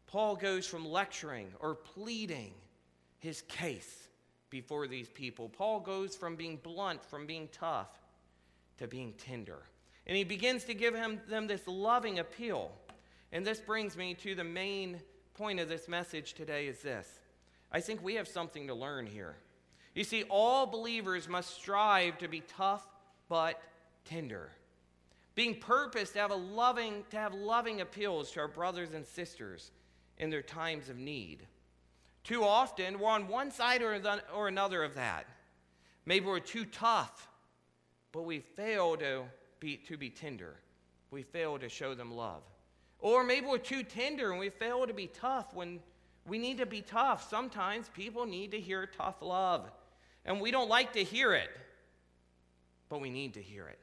Paul 0.07 0.35
goes 0.35 0.67
from 0.67 0.89
lecturing 0.89 1.49
or 1.61 1.75
pleading 1.75 2.55
his 3.19 3.43
case 3.43 4.09
before 4.49 4.87
these 4.87 5.11
people. 5.11 5.51
Paul 5.51 5.81
goes 5.81 6.17
from 6.17 6.35
being 6.35 6.57
blunt, 6.57 7.05
from 7.05 7.27
being 7.27 7.51
tough, 7.53 7.91
to 8.79 8.89
being 8.89 9.13
tender. 9.19 9.59
And 10.07 10.17
he 10.17 10.25
begins 10.25 10.65
to 10.65 10.75
give 10.75 10.95
him, 10.95 11.21
them 11.29 11.47
this 11.47 11.67
loving 11.67 12.19
appeal. 12.19 12.73
And 13.31 13.47
this 13.47 13.61
brings 13.61 13.95
me 13.95 14.15
to 14.15 14.35
the 14.35 14.43
main 14.43 15.03
point 15.35 15.61
of 15.61 15.69
this 15.69 15.87
message 15.87 16.33
today 16.33 16.67
is 16.67 16.81
this 16.81 17.22
I 17.73 17.81
think 17.81 18.05
we 18.05 18.15
have 18.15 18.29
something 18.29 18.67
to 18.67 18.75
learn 18.75 19.07
here. 19.07 19.35
You 19.95 20.05
see, 20.05 20.25
all 20.25 20.67
believers 20.67 21.29
must 21.29 21.55
strive 21.55 22.19
to 22.19 22.29
be 22.29 22.41
tough 22.41 22.87
but 23.29 23.61
tender. 24.05 24.51
Being 25.35 25.59
purposed 25.59 26.13
to 26.13 26.19
have 26.21 26.31
a 26.31 26.37
loving, 26.37 27.05
to 27.11 27.17
have 27.17 27.33
loving 27.33 27.81
appeals 27.81 28.31
to 28.33 28.41
our 28.41 28.49
brothers 28.49 28.93
and 28.93 29.07
sisters 29.07 29.71
in 30.19 30.29
their 30.29 30.43
times 30.43 30.91
of 30.91 30.99
need. 30.99 31.47
Too 32.25 32.45
often, 32.45 32.99
we're 32.99 33.09
on 33.09 33.29
one 33.29 33.51
side 33.51 33.83
or, 33.83 33.99
the, 33.99 34.23
or 34.35 34.49
another 34.49 34.85
of 34.85 34.95
that. 34.95 35.27
Maybe 36.05 36.27
we're 36.27 36.41
too 36.41 36.67
tough, 36.67 37.29
but 38.13 38.23
we 38.23 38.41
fail 38.41 38.97
to 38.99 39.25
be, 39.61 39.79
to 39.89 39.97
be 39.97 40.11
tender. 40.11 40.57
We 41.11 41.23
fail 41.23 41.59
to 41.59 41.69
show 41.69 41.95
them 41.95 42.15
love. 42.15 42.43
Or 42.99 43.25
maybe 43.25 43.47
we're 43.47 43.59
too 43.59 43.83
tender 43.83 44.31
and 44.31 44.39
we 44.39 44.51
fail 44.51 44.87
to 44.87 44.93
be 44.95 45.07
tough 45.07 45.55
when 45.55 45.81
we 46.27 46.39
need 46.39 46.59
to 46.59 46.67
be 46.67 46.83
tough. 46.83 47.29
Sometimes 47.29 47.89
people 47.89 48.27
need 48.27 48.53
to 48.53 48.61
hear 48.61 48.87
tough 48.87 49.21
love, 49.21 49.71
and 50.25 50.41
we 50.41 50.51
don't 50.51 50.69
like 50.69 50.93
to 50.93 51.03
hear 51.03 51.35
it, 51.35 51.51
but 52.89 53.01
we 53.01 53.11
need 53.11 53.35
to 53.35 53.43
hear 53.43 53.67
it. 53.67 53.79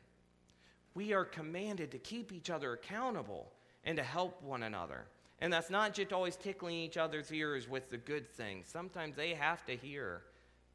We 0.93 1.13
are 1.13 1.25
commanded 1.25 1.91
to 1.91 1.97
keep 1.97 2.31
each 2.31 2.49
other 2.49 2.73
accountable 2.73 3.51
and 3.83 3.97
to 3.97 4.03
help 4.03 4.41
one 4.41 4.63
another. 4.63 5.05
And 5.41 5.53
that's 5.53 5.69
not 5.69 5.93
just 5.93 6.11
always 6.11 6.35
tickling 6.35 6.75
each 6.75 6.97
other's 6.97 7.31
ears 7.31 7.69
with 7.69 7.89
the 7.89 7.97
good 7.97 8.29
things. 8.29 8.67
Sometimes 8.67 9.15
they 9.15 9.33
have 9.33 9.65
to 9.67 9.75
hear 9.75 10.21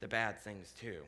the 0.00 0.08
bad 0.08 0.40
things 0.40 0.72
too. 0.80 1.02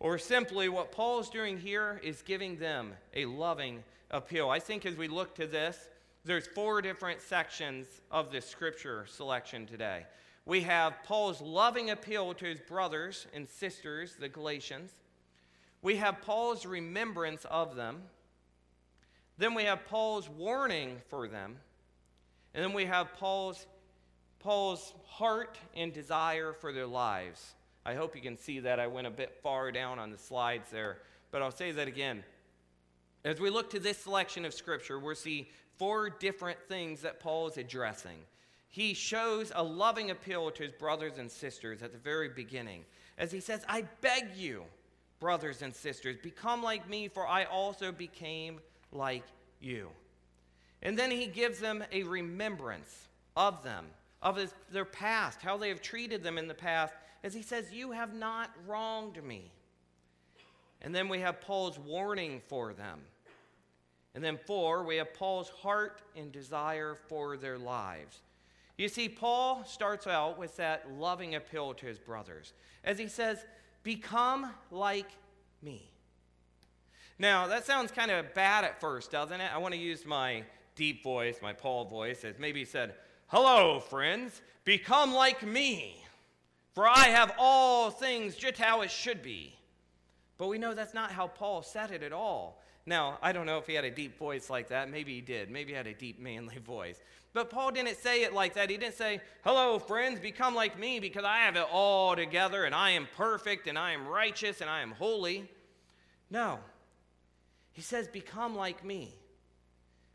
Or 0.00 0.18
simply, 0.18 0.68
what 0.68 0.92
Paul's 0.92 1.30
doing 1.30 1.58
here 1.58 2.00
is 2.02 2.20
giving 2.22 2.58
them 2.58 2.92
a 3.14 3.24
loving 3.24 3.82
appeal. 4.10 4.50
I 4.50 4.58
think 4.58 4.84
as 4.84 4.96
we 4.96 5.08
look 5.08 5.34
to 5.36 5.46
this, 5.46 5.88
there's 6.24 6.46
four 6.46 6.80
different 6.80 7.20
sections 7.20 7.86
of 8.10 8.32
this 8.32 8.46
scripture 8.46 9.04
selection 9.08 9.66
today. 9.66 10.06
We 10.46 10.62
have 10.62 10.94
Paul's 11.04 11.40
loving 11.40 11.90
appeal 11.90 12.34
to 12.34 12.44
his 12.44 12.60
brothers 12.60 13.26
and 13.34 13.48
sisters, 13.48 14.16
the 14.18 14.28
Galatians. 14.28 14.92
We 15.82 15.96
have 15.96 16.22
Paul's 16.22 16.64
remembrance 16.64 17.44
of 17.50 17.76
them. 17.76 18.02
Then 19.36 19.54
we 19.54 19.64
have 19.64 19.84
Paul's 19.86 20.28
warning 20.28 21.00
for 21.08 21.28
them. 21.28 21.56
And 22.54 22.64
then 22.64 22.72
we 22.72 22.84
have 22.86 23.12
Paul's, 23.14 23.66
Paul's 24.38 24.94
heart 25.06 25.58
and 25.76 25.92
desire 25.92 26.52
for 26.52 26.72
their 26.72 26.86
lives. 26.86 27.54
I 27.84 27.94
hope 27.94 28.16
you 28.16 28.22
can 28.22 28.38
see 28.38 28.60
that. 28.60 28.80
I 28.80 28.86
went 28.86 29.06
a 29.06 29.10
bit 29.10 29.38
far 29.42 29.70
down 29.72 29.98
on 29.98 30.10
the 30.10 30.16
slides 30.18 30.70
there, 30.70 30.98
but 31.30 31.42
I'll 31.42 31.50
say 31.50 31.72
that 31.72 31.88
again. 31.88 32.24
As 33.24 33.40
we 33.40 33.50
look 33.50 33.70
to 33.70 33.80
this 33.80 33.98
selection 33.98 34.44
of 34.44 34.54
scripture, 34.54 34.98
we'll 34.98 35.14
see 35.14 35.48
four 35.78 36.10
different 36.10 36.58
things 36.68 37.02
that 37.02 37.20
Paul 37.20 37.48
is 37.48 37.58
addressing. 37.58 38.18
He 38.68 38.94
shows 38.94 39.52
a 39.54 39.62
loving 39.62 40.10
appeal 40.10 40.50
to 40.50 40.62
his 40.62 40.72
brothers 40.72 41.18
and 41.18 41.30
sisters 41.30 41.82
at 41.82 41.92
the 41.92 41.98
very 41.98 42.28
beginning 42.28 42.84
as 43.18 43.30
he 43.30 43.40
says, 43.40 43.64
I 43.68 43.82
beg 44.00 44.36
you, 44.36 44.64
brothers 45.20 45.62
and 45.62 45.74
sisters, 45.74 46.16
become 46.22 46.62
like 46.62 46.88
me, 46.88 47.08
for 47.08 47.26
I 47.26 47.44
also 47.44 47.92
became 47.92 48.60
like 48.92 49.24
you. 49.60 49.90
And 50.82 50.98
then 50.98 51.10
he 51.10 51.26
gives 51.26 51.60
them 51.60 51.84
a 51.92 52.02
remembrance 52.02 53.08
of 53.36 53.62
them, 53.62 53.86
of 54.20 54.36
his, 54.36 54.52
their 54.70 54.84
past, 54.84 55.40
how 55.40 55.56
they 55.56 55.68
have 55.68 55.80
treated 55.80 56.22
them 56.22 56.38
in 56.38 56.48
the 56.48 56.54
past, 56.54 56.94
as 57.22 57.32
he 57.34 57.42
says, 57.42 57.72
You 57.72 57.92
have 57.92 58.14
not 58.14 58.50
wronged 58.66 59.22
me. 59.22 59.50
And 60.82 60.94
then 60.94 61.08
we 61.08 61.20
have 61.20 61.40
Paul's 61.40 61.78
warning 61.78 62.42
for 62.48 62.74
them. 62.74 63.00
And 64.14 64.22
then, 64.22 64.38
four, 64.46 64.84
we 64.84 64.96
have 64.96 65.12
Paul's 65.12 65.48
heart 65.48 66.00
and 66.16 66.30
desire 66.30 66.96
for 67.08 67.36
their 67.36 67.58
lives. 67.58 68.20
You 68.78 68.88
see, 68.88 69.08
Paul 69.08 69.64
starts 69.64 70.06
out 70.06 70.38
with 70.38 70.56
that 70.56 70.90
loving 70.98 71.34
appeal 71.34 71.74
to 71.74 71.86
his 71.86 71.98
brothers 71.98 72.52
as 72.84 72.98
he 72.98 73.08
says, 73.08 73.44
Become 73.82 74.50
like 74.70 75.10
me. 75.62 75.90
Now, 77.18 77.46
that 77.48 77.66
sounds 77.66 77.90
kind 77.90 78.10
of 78.10 78.34
bad 78.34 78.64
at 78.64 78.80
first, 78.80 79.10
doesn't 79.10 79.40
it? 79.40 79.50
I 79.52 79.58
want 79.58 79.74
to 79.74 79.80
use 79.80 80.04
my 80.04 80.42
deep 80.74 81.02
voice, 81.02 81.36
my 81.42 81.52
Paul 81.52 81.84
voice, 81.84 82.24
as 82.24 82.38
maybe 82.38 82.60
he 82.60 82.64
said, 82.64 82.94
Hello, 83.28 83.80
friends, 83.80 84.42
become 84.64 85.12
like 85.12 85.46
me, 85.46 86.02
for 86.74 86.86
I 86.86 87.06
have 87.08 87.32
all 87.38 87.90
things 87.90 88.36
just 88.36 88.58
how 88.58 88.82
it 88.82 88.90
should 88.90 89.22
be. 89.22 89.54
But 90.36 90.48
we 90.48 90.58
know 90.58 90.74
that's 90.74 90.94
not 90.94 91.12
how 91.12 91.28
Paul 91.28 91.62
said 91.62 91.90
it 91.90 92.02
at 92.02 92.12
all. 92.12 92.60
Now, 92.86 93.18
I 93.22 93.32
don't 93.32 93.46
know 93.46 93.58
if 93.58 93.66
he 93.66 93.74
had 93.74 93.84
a 93.84 93.90
deep 93.90 94.18
voice 94.18 94.50
like 94.50 94.68
that. 94.68 94.90
Maybe 94.90 95.14
he 95.14 95.20
did. 95.20 95.50
Maybe 95.50 95.72
he 95.72 95.76
had 95.76 95.86
a 95.86 95.94
deep, 95.94 96.20
manly 96.20 96.58
voice. 96.64 97.00
But 97.32 97.50
Paul 97.50 97.72
didn't 97.72 97.96
say 97.96 98.22
it 98.22 98.32
like 98.32 98.54
that. 98.54 98.70
He 98.70 98.76
didn't 98.76 98.94
say, 98.94 99.20
Hello, 99.42 99.78
friends, 99.78 100.20
become 100.20 100.54
like 100.54 100.78
me 100.78 101.00
because 101.00 101.24
I 101.24 101.38
have 101.38 101.56
it 101.56 101.66
all 101.72 102.14
together 102.14 102.64
and 102.64 102.74
I 102.74 102.90
am 102.90 103.08
perfect 103.16 103.66
and 103.66 103.78
I 103.78 103.92
am 103.92 104.06
righteous 104.06 104.60
and 104.60 104.70
I 104.70 104.82
am 104.82 104.92
holy. 104.92 105.50
No. 106.30 106.58
He 107.72 107.82
says, 107.82 108.06
Become 108.06 108.54
like 108.54 108.84
me 108.84 109.14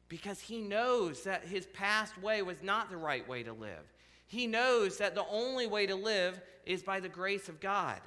because 0.08 0.40
he 0.40 0.62
knows 0.62 1.24
that 1.24 1.46
his 1.46 1.68
past 1.68 2.18
way 2.22 2.42
was 2.42 2.64
not 2.64 2.90
the 2.90 2.98
right 2.98 3.28
way 3.28 3.44
to 3.44 3.54
live. 3.54 3.94
He 4.28 4.48
knows 4.48 4.98
that 4.98 5.16
the 5.16 5.26
only 5.30 5.68
way 5.68 5.88
to 5.88 5.96
live 5.96 6.40
is 6.66 6.84
by 6.84 7.00
the 7.00 7.10
grace 7.10 7.50
of 7.50 7.60
God. 7.60 8.00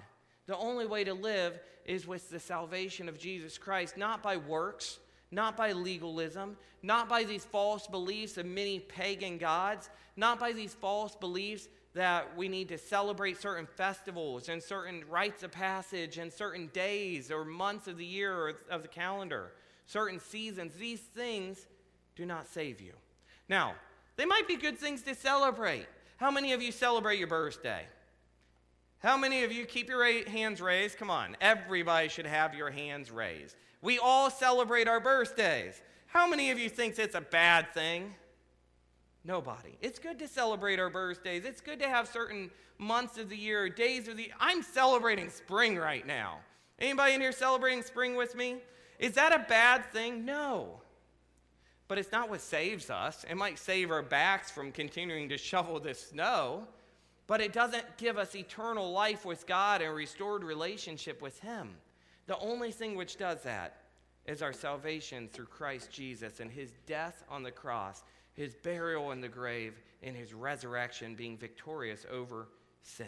The 0.47 0.57
only 0.57 0.87
way 0.87 1.05
to 1.05 1.15
live 1.15 1.59
is 1.85 2.07
with 2.07 2.31
the 2.31 2.41
salvation 2.41 3.09
of 3.09 3.19
Jesus 3.19 3.59
Christ, 3.59 3.97
not 3.97 4.23
by 4.23 4.37
works, 4.37 4.99
not 5.31 5.57
by 5.57 5.73
legalism, 5.73 6.57
not 6.83 7.09
by 7.09 7.25
these 7.25 7.45
false 7.45 7.87
beliefs 7.87 8.37
of 8.37 8.47
many 8.47 8.79
pagan 8.81 9.39
gods, 9.39 9.91
not 10.17 10.39
by 10.39 10.53
these 10.53 10.75
false 10.75 11.17
beliefs 11.17 11.69
that 11.95 12.37
we 12.37 12.49
need 12.49 12.69
to 12.69 12.79
celebrate 12.79 13.41
certain 13.41 13.67
festivals 13.67 14.49
and 14.49 14.63
certain 14.63 15.05
rites 15.11 15.43
of 15.43 15.53
passage 15.53 16.19
and 16.19 16.33
certain 16.33 16.69
days 16.69 17.31
or 17.31 17.45
months 17.45 17.87
of 17.87 17.99
the 17.99 18.05
year 18.05 18.35
or 18.35 18.55
of 18.71 18.83
the 18.83 18.89
calendar, 18.89 19.53
certain 19.87 20.19
seasons. 20.19 20.75
These 20.75 21.01
things 21.01 21.67
do 22.17 22.25
not 22.25 22.47
save 22.47 22.81
you. 22.81 22.93
Now, 23.49 23.75
they 24.17 24.25
might 24.25 24.49
be 24.49 24.57
good 24.57 24.79
things 24.79 25.03
to 25.03 25.15
celebrate. 25.15 25.87
How 26.17 26.31
many 26.31 26.53
of 26.53 26.63
you 26.63 26.73
celebrate 26.73 27.19
your 27.19 27.29
birthday? 27.29 27.85
How 29.03 29.17
many 29.17 29.43
of 29.43 29.51
you 29.51 29.65
keep 29.65 29.89
your 29.89 30.05
hands 30.29 30.61
raised? 30.61 30.97
Come 30.97 31.11
on, 31.11 31.37
everybody 31.41 32.09
should 32.09 32.27
have 32.27 32.55
your 32.55 32.71
hands 32.71 33.11
raised. 33.11 33.57
We 33.81 33.99
all 33.99 34.31
celebrate 34.31 34.87
our 34.87 35.01
birthdays. 35.01 35.83
How 36.07 36.29
many 36.29 36.51
of 36.53 36.59
you 36.59 36.69
thinks 36.69 36.99
it's 36.99 37.17
a 37.17 37.21
bad 37.21 37.75
thing? 37.75 38.15
Nobody. 39.25 39.77
It's 39.81 39.99
good 39.99 40.19
to 40.21 40.29
celebrate 40.29 40.79
our 40.79 40.91
birthdays. 40.91 41.45
It's 41.45 41.61
good 41.61 41.81
to 41.81 41.89
have 41.89 42.07
certain 42.07 42.51
months 42.79 43.19
of 43.19 43.29
the 43.29 43.37
year, 43.37 43.69
days 43.69 44.07
of 44.07 44.17
the 44.17 44.31
I'm 44.39 44.63
celebrating 44.63 45.31
spring 45.31 45.77
right 45.77 46.07
now. 46.07 46.39
Anybody 46.79 47.15
in 47.15 47.21
here 47.21 47.33
celebrating 47.33 47.83
spring 47.83 48.15
with 48.15 48.37
me? 48.37 48.59
Is 48.99 49.15
that 49.15 49.33
a 49.33 49.41
bad 49.49 49.85
thing? 49.93 50.25
No. 50.25 50.81
But 51.89 51.99
it's 51.99 52.13
not 52.13 52.31
what 52.31 52.41
saves 52.41 52.89
us. 52.89 53.25
It 53.29 53.37
might 53.37 53.59
save 53.59 53.91
our 53.91 54.03
backs 54.03 54.51
from 54.51 54.71
continuing 54.71 55.29
to 55.29 55.39
shovel 55.39 55.81
the 55.81 55.95
snow, 55.95 56.69
but 57.33 57.41
it 57.41 57.55
doesn't 57.55 57.97
give 57.97 58.19
us 58.19 58.37
eternal 58.37 58.93
life 58.93 59.25
with 59.25 59.47
God 59.47 59.81
and 59.81 59.95
restored 59.95 60.45
relationship 60.45 61.23
with 61.23 61.41
Him. 61.41 61.71
The 62.27 62.37
only 62.37 62.71
thing 62.71 62.95
which 62.95 63.17
does 63.17 63.43
that 63.45 63.85
is 64.27 64.43
our 64.43 64.53
salvation 64.53 65.31
through 65.33 65.47
Christ 65.47 65.91
Jesus 65.91 66.41
and 66.41 66.51
his 66.51 66.73
death 66.87 67.25
on 67.31 67.43
the 67.43 67.51
cross, 67.51 68.05
his 68.35 68.55
burial 68.55 69.13
in 69.13 69.23
the 69.23 69.31
grave, 69.31 69.81
and 70.03 70.15
his 70.15 70.35
resurrection 70.35 71.15
being 71.15 71.39
victorious 71.39 72.05
over 72.13 72.49
sin. 72.83 73.07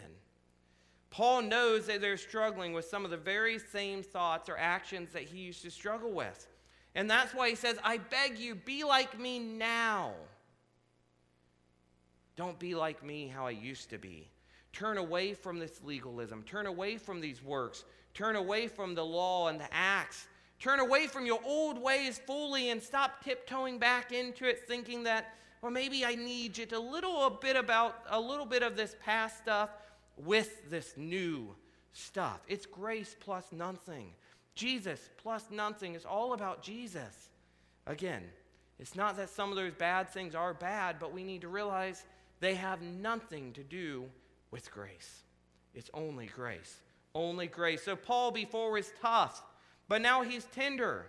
Paul 1.11 1.43
knows 1.43 1.85
that 1.89 2.01
they're 2.01 2.17
struggling 2.17 2.73
with 2.73 2.87
some 2.87 3.05
of 3.05 3.11
the 3.11 3.19
very 3.19 3.59
same 3.59 4.03
thoughts 4.03 4.49
or 4.49 4.57
actions 4.57 5.13
that 5.13 5.25
he 5.25 5.41
used 5.41 5.61
to 5.65 5.71
struggle 5.71 6.13
with. 6.13 6.49
And 6.95 7.11
that's 7.11 7.35
why 7.35 7.51
he 7.51 7.57
says, 7.57 7.77
I 7.85 7.99
beg 7.99 8.39
you, 8.39 8.55
be 8.55 8.85
like 8.85 9.21
me 9.21 9.39
now. 9.39 10.15
Don't 12.37 12.59
be 12.59 12.75
like 12.75 13.05
me 13.05 13.29
how 13.29 13.47
I 13.47 13.51
used 13.51 13.91
to 13.91 13.99
be. 13.99 14.29
Turn 14.73 14.99
away 14.99 15.35
from 15.35 15.59
this 15.59 15.81
legalism. 15.85 16.43
Turn 16.43 16.67
away 16.67 16.99
from 16.99 17.21
these 17.21 17.43
works. 17.43 17.85
Turn 18.13 18.37
away 18.37 18.67
from 18.67 18.95
the 18.95 19.05
law 19.05 19.49
and 19.49 19.61
the 19.61 19.73
acts. 19.73 20.27
Turn 20.59 20.81
away 20.81 21.07
from 21.07 21.27
your 21.27 21.41
old 21.45 21.81
ways 21.81 22.19
fully 22.27 22.71
and 22.71 22.83
stop 22.83 23.23
tiptoeing 23.23 23.79
back 23.79 24.13
into 24.13 24.47
it 24.47 24.67
thinking 24.67 25.05
that, 25.05 25.35
well, 25.63 25.71
maybe 25.71 26.05
I 26.05 26.15
need 26.15 26.55
just 26.55 26.73
a 26.73 26.79
little 26.79 27.27
a 27.27 27.31
bit 27.31 27.57
about 27.57 27.97
a 28.09 28.21
little 28.21 28.47
bit 28.47 28.63
of 28.63 28.77
this 28.77 28.97
past 29.05 29.39
stuff 29.39 29.71
with 30.17 30.71
this 30.71 30.95
new 30.97 31.55
stuff. 31.93 32.41
It's 32.49 32.67
grace 32.67 33.17
plus 33.19 33.47
nothing. 33.53 34.11
Jesus 34.55 35.11
plus 35.17 35.45
nothing. 35.51 35.95
It's 35.95 36.05
all 36.05 36.33
about 36.33 36.63
Jesus. 36.63 37.31
Again, 37.87 38.23
it's 38.79 38.97
not 38.97 39.17
that 39.17 39.31
some 39.31 39.51
of 39.51 39.57
those 39.57 39.75
bad 39.75 40.09
things 40.09 40.35
are 40.35 40.55
bad, 40.55 40.97
but 40.99 41.13
we 41.13 41.25
need 41.25 41.43
to 41.43 41.49
realize 41.49 42.05
they 42.45 42.55
have 42.55 42.83
nothing 42.83 43.53
to 43.55 43.63
do 43.63 44.05
with 44.51 44.71
grace. 44.71 45.23
It's 45.75 45.91
only 45.95 46.27
grace 46.27 46.81
only 47.15 47.47
grace. 47.47 47.83
So 47.83 47.97
Paul 47.97 48.31
before 48.31 48.73
was 48.73 48.93
tough, 49.01 49.43
but 49.89 50.03
now 50.03 50.23
he's 50.23 50.45
tender. 50.47 51.07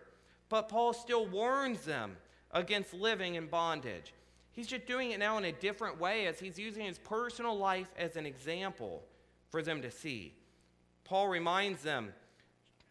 But 0.50 0.70
Paul 0.70 0.94
still 0.94 1.26
warns 1.26 1.82
them 1.82 2.18
against 2.52 2.94
living 2.94 3.36
in 3.36 3.48
bondage. 3.48 4.14
He's 4.52 4.68
just 4.68 4.86
doing 4.86 5.12
it 5.12 5.20
now 5.20 5.38
in 5.38 5.46
a 5.46 5.52
different 5.52 6.00
way 6.00 6.28
as 6.28 6.40
he's 6.40 6.58
using 6.58 6.86
his 6.86 7.00
personal 7.00 7.58
life 7.58 7.92
as 7.98 8.16
an 8.16 8.26
example 8.26 9.04
for 9.50 9.62
them 9.62 9.82
to 9.82 9.92
see. 9.92 10.34
Paul 11.04 11.28
reminds 11.28 11.82
them, 11.82 12.14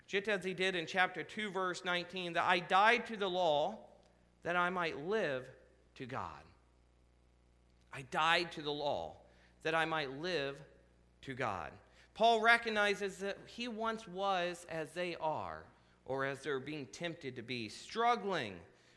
just 0.07 0.29
as 0.29 0.45
he 0.45 0.53
did 0.53 0.75
in 0.75 0.87
chapter 0.87 1.23
2, 1.23 1.51
verse 1.51 1.85
19, 1.85 2.35
that 2.35 2.45
I 2.45 2.59
died 2.59 3.07
to 3.07 3.17
the 3.17 3.31
law 3.31 3.79
that 4.43 4.57
I 4.57 4.69
might 4.69 5.07
live 5.07 5.45
to 5.95 6.05
God. 6.05 6.29
I 7.95 8.03
died 8.11 8.51
to 8.53 8.63
the 8.63 8.73
law 8.73 9.15
that 9.63 9.75
I 9.75 9.85
might 9.85 10.21
live 10.21 10.57
to 11.23 11.35
God. 11.35 11.71
Paul 12.15 12.41
recognizes 12.41 13.17
that 13.19 13.39
he 13.47 13.69
once 13.69 14.07
was 14.09 14.67
as 14.69 14.93
they 14.93 15.17
are, 15.21 15.63
or 16.05 16.25
as 16.25 16.41
they're 16.41 16.61
being 16.61 16.87
tempted 16.87 17.37
to 17.37 17.43
be, 17.43 17.69
struggling 17.69 18.55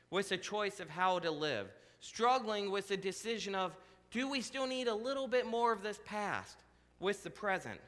with 0.10 0.30
the 0.30 0.38
choice 0.38 0.80
of 0.80 0.90
how 0.90 1.20
to 1.20 1.32
live, 1.32 1.68
struggling 2.00 2.72
with 2.72 2.88
the 2.88 2.98
decision 2.98 3.56
of 3.56 3.76
do 4.12 4.30
we 4.30 4.42
still 4.42 4.68
need 4.68 4.88
a 4.88 4.96
little 4.96 5.28
bit 5.28 5.46
more 5.46 5.74
of 5.74 5.84
this 5.84 6.00
past 6.06 6.58
with 7.00 7.24
the 7.24 7.30
present? 7.30 7.80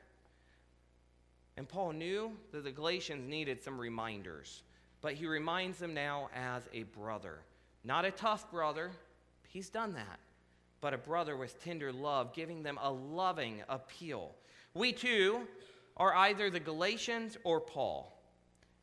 And 1.57 1.67
Paul 1.67 1.93
knew 1.93 2.31
that 2.51 2.63
the 2.63 2.71
Galatians 2.71 3.27
needed 3.27 3.63
some 3.63 3.79
reminders, 3.79 4.63
but 5.01 5.13
he 5.13 5.27
reminds 5.27 5.79
them 5.79 5.93
now 5.93 6.29
as 6.33 6.63
a 6.73 6.83
brother. 6.83 7.39
Not 7.83 8.05
a 8.05 8.11
tough 8.11 8.49
brother, 8.51 8.91
he's 9.47 9.69
done 9.69 9.93
that, 9.93 10.19
but 10.81 10.93
a 10.93 10.97
brother 10.97 11.35
with 11.35 11.63
tender 11.63 11.91
love, 11.91 12.33
giving 12.33 12.63
them 12.63 12.79
a 12.81 12.91
loving 12.91 13.63
appeal 13.69 14.35
we 14.73 14.93
too 14.93 15.47
are 15.97 16.15
either 16.15 16.49
the 16.49 16.59
Galatians 16.59 17.37
or 17.43 17.59
Paul. 17.59 18.15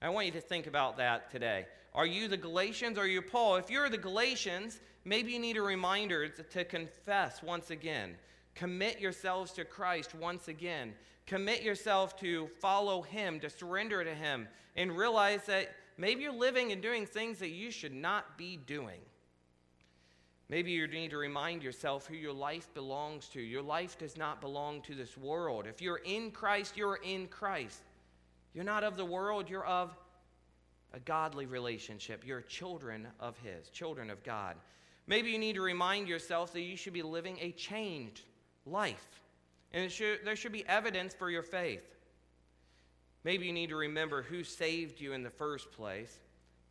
I 0.02 0.08
want 0.08 0.26
you 0.26 0.32
to 0.32 0.40
think 0.40 0.66
about 0.66 0.96
that 0.98 1.30
today. 1.30 1.66
Are 1.94 2.06
you 2.06 2.28
the 2.28 2.36
Galatians 2.36 2.98
or 2.98 3.02
are 3.02 3.06
you 3.06 3.22
Paul? 3.22 3.56
If 3.56 3.70
you're 3.70 3.88
the 3.88 3.96
Galatians, 3.96 4.80
maybe 5.04 5.32
you 5.32 5.38
need 5.38 5.56
a 5.56 5.62
reminder 5.62 6.28
to 6.28 6.64
confess 6.64 7.42
once 7.42 7.70
again. 7.70 8.16
Commit 8.54 9.00
yourselves 9.00 9.52
to 9.52 9.64
Christ 9.64 10.14
once 10.14 10.48
again. 10.48 10.92
Commit 11.26 11.62
yourself 11.62 12.16
to 12.18 12.48
follow 12.60 13.02
Him, 13.02 13.40
to 13.40 13.48
surrender 13.48 14.04
to 14.04 14.14
Him, 14.14 14.48
and 14.76 14.96
realize 14.96 15.46
that 15.46 15.74
maybe 15.96 16.22
you're 16.22 16.32
living 16.32 16.72
and 16.72 16.82
doing 16.82 17.06
things 17.06 17.38
that 17.38 17.50
you 17.50 17.70
should 17.70 17.94
not 17.94 18.36
be 18.36 18.56
doing. 18.56 19.00
Maybe 20.48 20.70
you 20.70 20.86
need 20.86 21.10
to 21.10 21.16
remind 21.16 21.62
yourself 21.62 22.06
who 22.06 22.14
your 22.14 22.32
life 22.32 22.72
belongs 22.72 23.28
to. 23.30 23.40
Your 23.40 23.62
life 23.62 23.98
does 23.98 24.16
not 24.16 24.40
belong 24.40 24.80
to 24.82 24.94
this 24.94 25.16
world. 25.16 25.66
If 25.66 25.82
you're 25.82 26.00
in 26.04 26.30
Christ, 26.30 26.76
you're 26.76 27.00
in 27.02 27.26
Christ. 27.26 27.82
You're 28.54 28.64
not 28.64 28.84
of 28.84 28.96
the 28.96 29.04
world, 29.04 29.50
you're 29.50 29.66
of 29.66 29.96
a 30.94 31.00
godly 31.00 31.46
relationship. 31.46 32.24
You're 32.24 32.42
children 32.42 33.08
of 33.18 33.36
His, 33.38 33.68
children 33.70 34.08
of 34.08 34.22
God. 34.22 34.56
Maybe 35.08 35.30
you 35.30 35.38
need 35.38 35.54
to 35.54 35.62
remind 35.62 36.08
yourself 36.08 36.52
that 36.52 36.62
you 36.62 36.76
should 36.76 36.92
be 36.92 37.02
living 37.02 37.38
a 37.40 37.52
changed 37.52 38.22
life. 38.64 39.20
And 39.72 39.90
should, 39.90 40.20
there 40.24 40.36
should 40.36 40.52
be 40.52 40.66
evidence 40.66 41.12
for 41.12 41.28
your 41.28 41.42
faith. 41.42 41.84
Maybe 43.24 43.46
you 43.46 43.52
need 43.52 43.70
to 43.70 43.76
remember 43.76 44.22
who 44.22 44.44
saved 44.44 45.00
you 45.00 45.12
in 45.12 45.24
the 45.24 45.30
first 45.30 45.72
place 45.72 46.18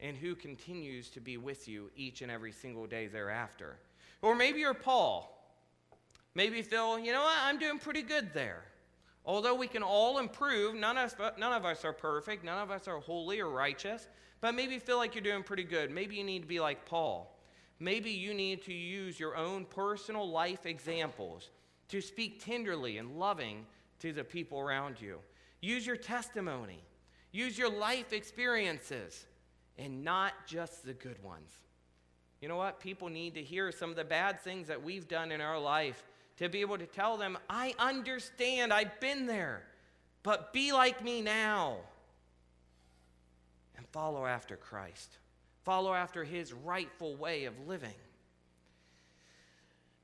and 0.06 0.15
who 0.15 0.36
continues 0.36 1.10
to 1.10 1.20
be 1.20 1.38
with 1.38 1.68
you 1.68 1.89
each 1.96 2.22
and 2.22 2.32
every 2.32 2.52
single 2.52 2.86
day 2.86 3.08
thereafter. 3.08 3.78
Or 4.22 4.36
maybe 4.36 4.60
you're 4.60 4.76
Paul. 4.76 5.32
Maybe 6.36 6.62
feel, 6.62 7.00
you 7.00 7.12
know 7.12 7.24
what, 7.24 7.38
I'm 7.41 7.58
doing 7.58 7.80
pretty 7.80 8.04
good 8.04 8.32
there. 8.34 8.63
Although 9.26 9.56
we 9.56 9.68
can 9.68 9.82
all 9.82 10.20
improve, 10.20 10.76
none 10.76 10.98
of, 10.98 11.20
us, 11.20 11.32
none 11.39 11.54
of 11.54 11.65
us 11.65 11.84
are 11.84 11.94
perfect, 11.94 12.44
none 12.44 12.62
of 12.62 12.70
us 12.70 12.88
are 12.88 13.00
holy 13.00 13.39
or 13.39 13.50
righteous, 13.50 14.08
but 14.41 14.54
maybe 14.54 14.76
you 14.76 14.80
feel 14.80 14.98
like 14.98 15.15
you're 15.15 15.24
doing 15.24 15.41
pretty 15.41 15.63
good. 15.63 15.89
Maybe 15.89 16.15
you 16.15 16.24
need 16.24 16.44
to 16.44 16.48
be 16.48 16.60
like 16.60 16.86
Paul. 16.86 17.36
Maybe 17.80 18.12
you 18.12 18.36
need 18.36 18.62
to 18.65 18.74
use 18.74 19.20
your 19.20 19.36
own 19.36 19.65
personal 19.65 20.30
life 20.30 20.68
examples 20.68 21.50
to 21.89 22.00
speak 22.00 22.44
tenderly 22.46 23.00
and 23.00 23.18
loving 23.18 23.65
to 24.02 24.13
the 24.13 24.24
people 24.24 24.60
around 24.60 25.02
you. 25.02 25.18
Use 25.62 25.88
your 25.88 25.98
testimony. 25.98 26.84
Use 27.32 27.58
your 27.58 27.72
life 27.72 28.13
experiences 28.13 29.26
and 29.78 30.04
not 30.04 30.34
just 30.48 30.86
the 30.86 30.94
good 30.94 31.22
ones. 31.24 31.52
You 32.42 32.48
know 32.48 32.58
what? 32.58 32.80
People 32.80 33.10
need 33.10 33.36
to 33.36 33.44
hear 33.44 33.72
some 33.72 33.90
of 33.90 33.96
the 33.96 34.04
bad 34.04 34.40
things 34.42 34.68
that 34.68 34.84
we've 34.84 35.08
done 35.08 35.32
in 35.32 35.42
our 35.42 35.60
life 35.60 36.04
to 36.38 36.50
be 36.50 36.62
able 36.62 36.78
to 36.78 36.86
tell 36.86 37.18
them, 37.18 37.38
I 37.50 37.74
understand, 37.80 38.74
I've 38.74 39.00
been 39.00 39.26
there, 39.26 39.64
but 40.22 40.54
be 40.54 40.72
like 40.72 41.04
me 41.04 41.22
now. 41.22 41.78
And 43.78 43.88
follow 43.88 44.26
after 44.26 44.58
Christ, 44.58 45.18
follow 45.64 45.94
after 45.94 46.24
his 46.24 46.54
rightful 46.54 47.16
way 47.16 47.46
of 47.46 47.68
living. 47.68 47.96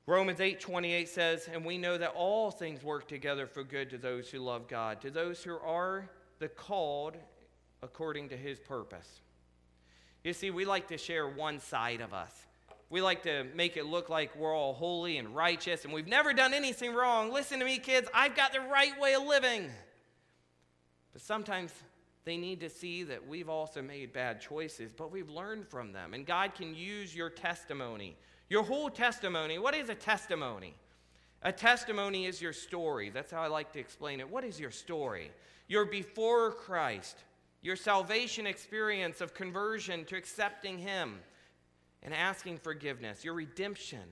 Romans 0.06 0.40
8:28 0.40 1.08
says, 1.08 1.46
"And 1.46 1.64
we 1.64 1.78
know 1.78 1.96
that 1.96 2.10
all 2.10 2.50
things 2.50 2.82
work 2.82 3.06
together 3.06 3.46
for 3.46 3.62
good 3.62 3.90
to 3.90 3.98
those 3.98 4.30
who 4.30 4.40
love 4.40 4.66
God, 4.66 5.00
to 5.02 5.10
those 5.10 5.44
who 5.44 5.56
are 5.58 6.10
the 6.38 6.48
called 6.48 7.16
according 7.82 8.30
to 8.30 8.36
his 8.36 8.58
purpose." 8.58 9.20
You 10.24 10.32
see, 10.32 10.50
we 10.50 10.64
like 10.64 10.88
to 10.88 10.98
share 10.98 11.26
one 11.28 11.58
side 11.58 12.00
of 12.00 12.14
us. 12.14 12.32
We 12.90 13.00
like 13.00 13.22
to 13.22 13.44
make 13.54 13.76
it 13.76 13.86
look 13.86 14.08
like 14.08 14.36
we're 14.36 14.54
all 14.54 14.74
holy 14.74 15.16
and 15.16 15.34
righteous 15.34 15.84
and 15.84 15.92
we've 15.92 16.06
never 16.06 16.32
done 16.34 16.52
anything 16.52 16.94
wrong. 16.94 17.32
Listen 17.32 17.58
to 17.58 17.64
me, 17.64 17.78
kids, 17.78 18.08
I've 18.12 18.36
got 18.36 18.52
the 18.52 18.60
right 18.60 18.98
way 19.00 19.14
of 19.14 19.24
living. 19.24 19.70
But 21.12 21.22
sometimes 21.22 21.72
they 22.24 22.36
need 22.36 22.60
to 22.60 22.68
see 22.68 23.02
that 23.04 23.26
we've 23.26 23.48
also 23.48 23.82
made 23.82 24.12
bad 24.12 24.40
choices, 24.40 24.92
but 24.92 25.10
we've 25.10 25.30
learned 25.30 25.66
from 25.66 25.92
them. 25.92 26.14
And 26.14 26.26
God 26.26 26.54
can 26.54 26.74
use 26.74 27.16
your 27.16 27.30
testimony, 27.30 28.16
your 28.48 28.62
whole 28.62 28.90
testimony. 28.90 29.58
What 29.58 29.74
is 29.74 29.88
a 29.88 29.94
testimony? 29.94 30.74
A 31.42 31.50
testimony 31.50 32.26
is 32.26 32.40
your 32.40 32.52
story. 32.52 33.10
That's 33.10 33.32
how 33.32 33.42
I 33.42 33.48
like 33.48 33.72
to 33.72 33.80
explain 33.80 34.20
it. 34.20 34.30
What 34.30 34.44
is 34.44 34.60
your 34.60 34.70
story? 34.70 35.32
You're 35.66 35.86
before 35.86 36.52
Christ 36.52 37.16
your 37.62 37.76
salvation 37.76 38.46
experience 38.46 39.20
of 39.20 39.34
conversion 39.34 40.04
to 40.06 40.16
accepting 40.16 40.78
Him 40.78 41.20
and 42.02 42.12
asking 42.12 42.58
forgiveness, 42.58 43.24
your 43.24 43.34
redemption, 43.34 44.02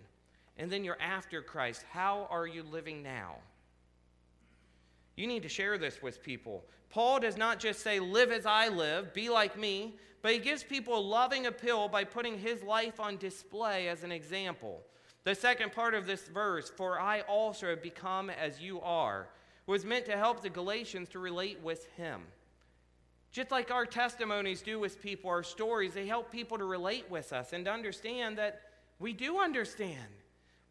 and 0.56 0.70
then 0.70 0.84
you're 0.84 1.00
after 1.00 1.42
Christ. 1.42 1.84
How 1.90 2.28
are 2.30 2.46
you 2.46 2.62
living 2.62 3.02
now? 3.02 3.36
You 5.16 5.26
need 5.26 5.42
to 5.42 5.48
share 5.48 5.76
this 5.76 6.00
with 6.00 6.22
people. 6.22 6.64
Paul 6.88 7.20
does 7.20 7.36
not 7.36 7.58
just 7.58 7.80
say, 7.80 8.00
Live 8.00 8.30
as 8.30 8.46
I 8.46 8.68
live, 8.68 9.12
be 9.12 9.28
like 9.28 9.58
me, 9.58 9.96
but 10.22 10.32
he 10.32 10.38
gives 10.38 10.62
people 10.62 10.96
a 10.96 11.00
loving 11.00 11.46
appeal 11.46 11.88
by 11.88 12.04
putting 12.04 12.38
his 12.38 12.62
life 12.62 13.00
on 13.00 13.16
display 13.16 13.88
as 13.88 14.04
an 14.04 14.12
example. 14.12 14.82
The 15.24 15.34
second 15.34 15.72
part 15.72 15.94
of 15.94 16.06
this 16.06 16.28
verse, 16.28 16.70
For 16.70 17.00
I 17.00 17.20
also 17.22 17.68
have 17.68 17.82
become 17.82 18.30
as 18.30 18.60
you 18.60 18.80
are, 18.80 19.28
was 19.66 19.84
meant 19.84 20.06
to 20.06 20.16
help 20.16 20.42
the 20.42 20.50
Galatians 20.50 21.08
to 21.10 21.18
relate 21.18 21.60
with 21.62 21.86
him. 21.96 22.22
Just 23.32 23.50
like 23.50 23.70
our 23.70 23.86
testimonies 23.86 24.60
do 24.60 24.80
with 24.80 25.00
people, 25.00 25.30
our 25.30 25.42
stories, 25.42 25.94
they 25.94 26.06
help 26.06 26.32
people 26.32 26.58
to 26.58 26.64
relate 26.64 27.08
with 27.08 27.32
us 27.32 27.52
and 27.52 27.64
to 27.64 27.72
understand 27.72 28.38
that 28.38 28.62
we 28.98 29.12
do 29.12 29.38
understand. 29.38 30.08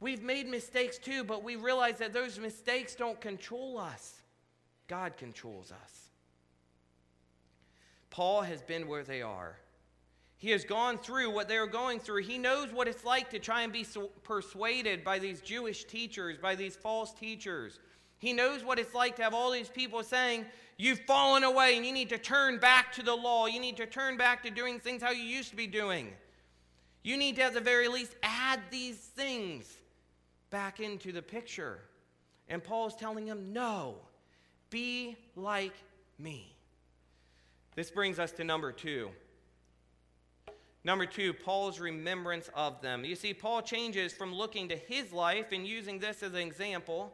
We've 0.01 0.23
made 0.23 0.47
mistakes 0.47 0.97
too, 0.97 1.23
but 1.23 1.43
we 1.43 1.55
realize 1.55 1.97
that 1.99 2.13
those 2.13 2.37
mistakes 2.37 2.95
don't 2.95 3.19
control 3.19 3.77
us. 3.77 4.21
God 4.87 5.17
controls 5.17 5.71
us. 5.71 6.09
Paul 8.09 8.41
has 8.41 8.61
been 8.61 8.87
where 8.87 9.03
they 9.03 9.21
are. 9.21 9.57
He 10.37 10.51
has 10.51 10.63
gone 10.63 10.97
through 10.97 11.31
what 11.31 11.47
they're 11.49 11.67
going 11.67 11.99
through. 11.99 12.23
He 12.23 12.37
knows 12.37 12.71
what 12.71 12.87
it's 12.87 13.03
like 13.03 13.29
to 13.31 13.39
try 13.39 13.63
and 13.63 13.73
be 13.73 13.85
persuaded 14.23 15.03
by 15.03 15.19
these 15.19 15.41
Jewish 15.41 15.83
teachers, 15.83 16.37
by 16.37 16.55
these 16.55 16.75
false 16.75 17.13
teachers. 17.13 17.79
He 18.19 18.31
knows 18.31 18.63
what 18.63 18.79
it's 18.79 18.95
like 18.95 19.17
to 19.17 19.23
have 19.23 19.33
all 19.33 19.51
these 19.51 19.69
people 19.69 20.01
saying, 20.01 20.45
You've 20.81 21.01
fallen 21.01 21.43
away 21.43 21.75
and 21.75 21.85
you 21.85 21.91
need 21.91 22.07
to 22.07 22.17
turn 22.17 22.57
back 22.57 22.93
to 22.93 23.03
the 23.03 23.13
law. 23.13 23.47
You 23.47 23.59
need 23.59 23.75
to 23.77 23.85
turn 23.85 24.15
back 24.15 24.41
to 24.43 24.49
doing 24.49 24.79
things 24.79 25.03
how 25.03 25.11
you 25.11 25.23
used 25.23 25.49
to 25.49 25.57
be 25.57 25.67
doing. 25.67 26.13
You 27.03 27.17
need 27.17 27.35
to, 27.35 27.43
at 27.43 27.53
the 27.53 27.59
very 27.59 27.89
least, 27.89 28.15
add 28.23 28.61
these 28.71 28.95
things 28.95 29.69
back 30.51 30.79
into 30.79 31.11
the 31.11 31.21
picture. 31.21 31.79
And 32.47 32.63
Paul 32.63 32.87
is 32.87 32.95
telling 32.95 33.27
him, 33.27 33.51
No, 33.51 33.95
be 34.69 35.17
like 35.35 35.75
me. 36.17 36.55
This 37.75 37.91
brings 37.91 38.17
us 38.17 38.31
to 38.33 38.45
number 38.45 38.71
two. 38.71 39.09
Number 40.85 41.05
two, 41.05 41.33
Paul's 41.33 41.81
remembrance 41.81 42.49
of 42.55 42.81
them. 42.81 43.03
You 43.03 43.15
see, 43.15 43.33
Paul 43.33 43.61
changes 43.61 44.13
from 44.13 44.33
looking 44.33 44.69
to 44.69 44.77
his 44.77 45.11
life 45.11 45.47
and 45.51 45.67
using 45.67 45.99
this 45.99 46.23
as 46.23 46.31
an 46.31 46.39
example 46.39 47.13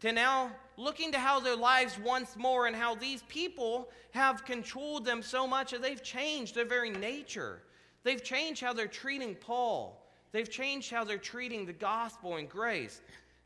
to 0.00 0.12
now 0.12 0.50
looking 0.76 1.12
to 1.12 1.18
how 1.18 1.40
their 1.40 1.56
lives 1.56 1.98
once 1.98 2.36
more 2.36 2.66
and 2.66 2.76
how 2.76 2.94
these 2.94 3.22
people 3.28 3.88
have 4.12 4.44
controlled 4.44 5.04
them 5.04 5.22
so 5.22 5.46
much 5.46 5.70
that 5.70 5.82
they've 5.82 6.02
changed 6.02 6.54
their 6.54 6.66
very 6.66 6.90
nature. 6.90 7.62
They've 8.02 8.22
changed 8.22 8.62
how 8.62 8.72
they're 8.72 8.86
treating 8.86 9.34
Paul. 9.34 10.02
They've 10.32 10.50
changed 10.50 10.90
how 10.90 11.04
they're 11.04 11.18
treating 11.18 11.64
the 11.64 11.72
gospel 11.72 12.36
and 12.36 12.48
grace. 12.48 13.00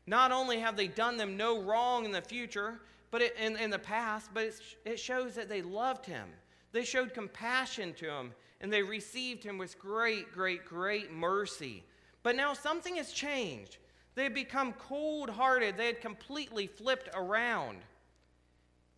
Not 0.07 0.31
only 0.31 0.59
have 0.59 0.75
they 0.75 0.87
done 0.87 1.17
them 1.17 1.37
no 1.37 1.61
wrong 1.61 2.05
in 2.05 2.11
the 2.11 2.21
future, 2.21 2.81
but 3.11 3.21
it, 3.21 3.35
in, 3.39 3.55
in 3.57 3.69
the 3.69 3.79
past, 3.79 4.29
but 4.33 4.53
it 4.85 4.99
shows 4.99 5.35
that 5.35 5.49
they 5.49 5.61
loved 5.61 6.05
him. 6.05 6.27
They 6.71 6.83
showed 6.83 7.13
compassion 7.13 7.93
to 7.95 8.09
him, 8.09 8.33
and 8.61 8.71
they 8.71 8.83
received 8.83 9.43
him 9.43 9.57
with 9.57 9.79
great, 9.79 10.31
great, 10.31 10.65
great 10.65 11.11
mercy. 11.11 11.83
But 12.23 12.35
now 12.35 12.53
something 12.53 12.95
has 12.95 13.11
changed. 13.11 13.77
They 14.15 14.23
had 14.23 14.33
become 14.33 14.73
cold 14.73 15.29
hearted, 15.29 15.77
they 15.77 15.87
had 15.87 16.01
completely 16.01 16.67
flipped 16.67 17.09
around. 17.13 17.79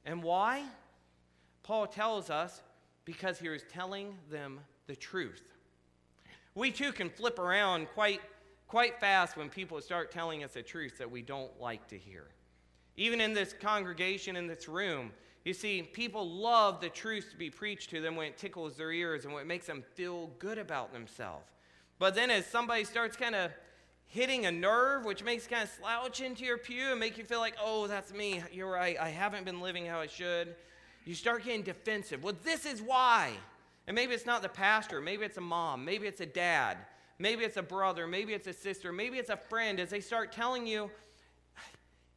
And 0.06 0.24
why? 0.24 0.64
Paul 1.62 1.88
tells 1.88 2.30
us 2.30 2.62
because 3.06 3.40
he 3.40 3.50
was 3.50 3.64
telling 3.72 4.18
them 4.30 4.60
the 4.88 4.96
truth. 4.96 5.54
We 6.56 6.72
too 6.72 6.92
can 6.92 7.10
flip 7.10 7.40
around 7.40 7.88
quite, 7.94 8.22
quite 8.68 9.00
fast 9.00 9.38
when 9.38 9.50
people 9.50 9.80
start 9.82 10.12
telling 10.12 10.44
us 10.44 10.54
the 10.54 10.62
truth 10.62 10.98
that 10.98 11.10
we 11.10 11.22
don't 11.22 11.60
like 11.60 11.88
to 11.88 11.98
hear. 11.98 12.28
Even 12.96 13.22
in 13.22 13.34
this 13.34 13.54
congregation, 13.54 14.36
in 14.36 14.48
this 14.48 14.68
room, 14.68 15.12
you 15.46 15.54
see, 15.54 15.82
people 15.82 16.30
love 16.30 16.80
the 16.80 16.90
truth 16.90 17.30
to 17.32 17.38
be 17.38 17.50
preached 17.50 17.90
to 17.90 18.02
them 18.02 18.16
when 18.16 18.28
it 18.28 18.38
tickles 18.38 18.78
their 18.78 18.92
ears 18.92 19.26
and 19.26 19.34
when 19.34 19.42
it 19.42 19.48
makes 19.48 19.66
them 19.66 19.84
feel 19.96 20.28
good 20.40 20.58
about 20.58 20.94
themselves. 20.94 21.50
But 22.00 22.16
then 22.16 22.30
as 22.30 22.46
somebody 22.46 22.84
starts 22.84 23.18
kind 23.18 23.36
of 23.36 23.52
hitting 24.14 24.46
a 24.46 24.52
nerve, 24.52 25.06
which 25.06 25.24
makes 25.24 25.48
kind 25.48 25.64
of 25.64 25.70
slouch 25.70 26.22
into 26.22 26.46
your 26.46 26.60
pew 26.60 26.92
and 26.92 27.00
make 27.00 27.18
you 27.18 27.24
feel 27.24 27.40
like, 27.40 27.56
oh, 27.60 27.88
that's 27.88 28.14
me. 28.14 28.44
You're 28.52 28.70
right. 28.70 28.96
I 29.00 29.10
haven't 29.10 29.44
been 29.44 29.60
living 29.60 29.88
how 29.88 30.00
I 30.00 30.06
should. 30.06 30.54
You 31.04 31.16
start 31.16 31.44
getting 31.44 31.64
defensive. 31.64 32.24
Well, 32.24 32.36
this 32.44 32.68
is 32.68 32.80
why. 32.80 33.32
And 33.88 33.96
maybe 33.96 34.14
it's 34.14 34.28
not 34.28 34.44
the 34.44 34.50
pastor. 34.50 35.02
Maybe 35.02 35.26
it's 35.26 35.38
a 35.38 35.42
mom. 35.42 35.84
Maybe 35.84 36.06
it's 36.06 36.22
a 36.22 36.28
dad. 36.28 36.78
Maybe 37.18 37.44
it's 37.44 37.58
a 37.58 37.64
brother. 37.64 38.06
Maybe 38.06 38.34
it's 38.34 38.46
a 38.46 38.54
sister. 38.54 38.94
Maybe 38.94 39.18
it's 39.18 39.32
a 39.32 39.36
friend 39.36 39.80
as 39.80 39.90
they 39.90 40.00
start 40.00 40.32
telling 40.32 40.68
you, 40.68 40.92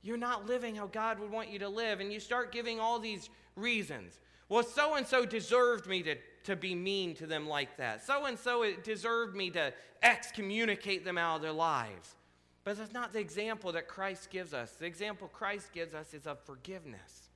you're 0.03 0.19
not 0.19 0.47
living 0.47 0.77
how 0.77 0.89
God 0.89 1.19
would 1.19 1.31
want 1.31 1.49
you 1.49 1.59
to 1.61 1.69
live. 1.69 2.01
And 2.01 2.13
you 2.13 2.21
start 2.21 2.53
giving 2.53 2.79
all 2.79 2.99
these 2.99 3.31
reasons. 3.57 4.21
Well, 4.51 4.65
so 4.65 4.97
and 4.97 5.07
so 5.07 5.25
deserved 5.25 5.87
me 5.87 6.03
to 6.03 6.17
to 6.47 6.57
be 6.57 6.75
mean 6.75 7.15
to 7.17 7.27
them 7.27 7.49
like 7.49 7.77
that. 7.77 8.05
So 8.05 8.25
and 8.25 8.39
so 8.39 8.63
it 8.63 8.83
deserved 8.85 9.37
me 9.37 9.51
to 9.51 9.73
excommunicate 10.03 11.05
them 11.05 11.19
out 11.19 11.37
of 11.37 11.43
their 11.43 11.53
lives. 11.53 12.17
But 12.65 12.79
that's 12.79 12.93
not 12.93 13.13
the 13.13 13.21
example 13.21 13.71
that 13.73 13.87
Christ 13.87 14.31
gives 14.31 14.53
us. 14.53 14.73
The 14.73 14.87
example 14.87 15.29
Christ 15.29 15.73
gives 15.73 15.95
us 15.95 16.15
is 16.15 16.27
of 16.27 16.41
forgiveness. 16.41 17.29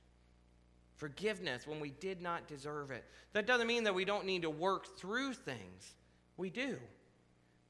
Forgiveness 0.95 1.65
when 1.65 1.79
we 1.79 1.91
did 1.91 2.21
not 2.21 2.47
deserve 2.47 2.91
it. 2.91 3.05
That 3.33 3.47
doesn't 3.47 3.67
mean 3.67 3.85
that 3.85 3.95
we 3.95 4.05
don't 4.05 4.25
need 4.25 4.41
to 4.41 4.49
work 4.49 4.97
through 4.97 5.33
things. 5.33 5.93
We 6.37 6.49
do. 6.49 6.77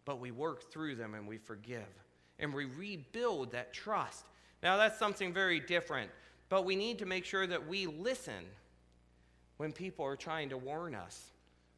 but 0.06 0.19
we 0.19 0.32
work 0.32 0.71
through 0.71 0.95
them 0.95 1.13
and 1.13 1.27
we 1.27 1.38
forgive 1.38 1.88
and 2.39 2.54
we 2.54 2.65
rebuild 2.65 3.51
that 3.51 3.73
trust. 3.73 4.25
Now, 4.63 4.77
that's 4.77 4.97
something 4.97 5.34
very 5.34 5.60
different, 5.60 6.10
but 6.49 6.65
we 6.65 6.75
need 6.75 6.99
to 6.99 7.06
make 7.06 7.25
sure 7.25 7.45
that 7.47 7.67
we 7.67 7.86
listen 7.88 8.45
when 9.62 9.71
people 9.71 10.04
are 10.04 10.15
trying 10.15 10.50
to 10.50 10.58
warn 10.58 10.95
us, 10.95 11.30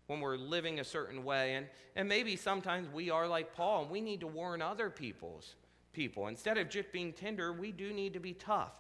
when 0.08 0.22
we're 0.22 0.38
living 0.38 0.80
a 0.80 0.86
certain 0.86 1.26
way. 1.26 1.56
And, 1.56 1.68
and 1.98 2.08
maybe 2.08 2.38
sometimes 2.38 2.88
we 2.94 3.10
are 3.10 3.28
like 3.28 3.54
Paul 3.54 3.82
and 3.82 3.92
we 3.92 4.00
need 4.00 4.22
to 4.22 4.28
warn 4.28 4.62
other 4.62 4.90
people's 4.90 5.56
people. 5.92 6.28
Instead 6.28 6.58
of 6.58 6.70
just 6.70 6.94
being 6.94 7.12
tender, 7.12 7.52
we 7.52 7.74
do 7.74 7.92
need 7.92 8.14
to 8.14 8.22
be 8.22 8.32
tough. 8.32 8.80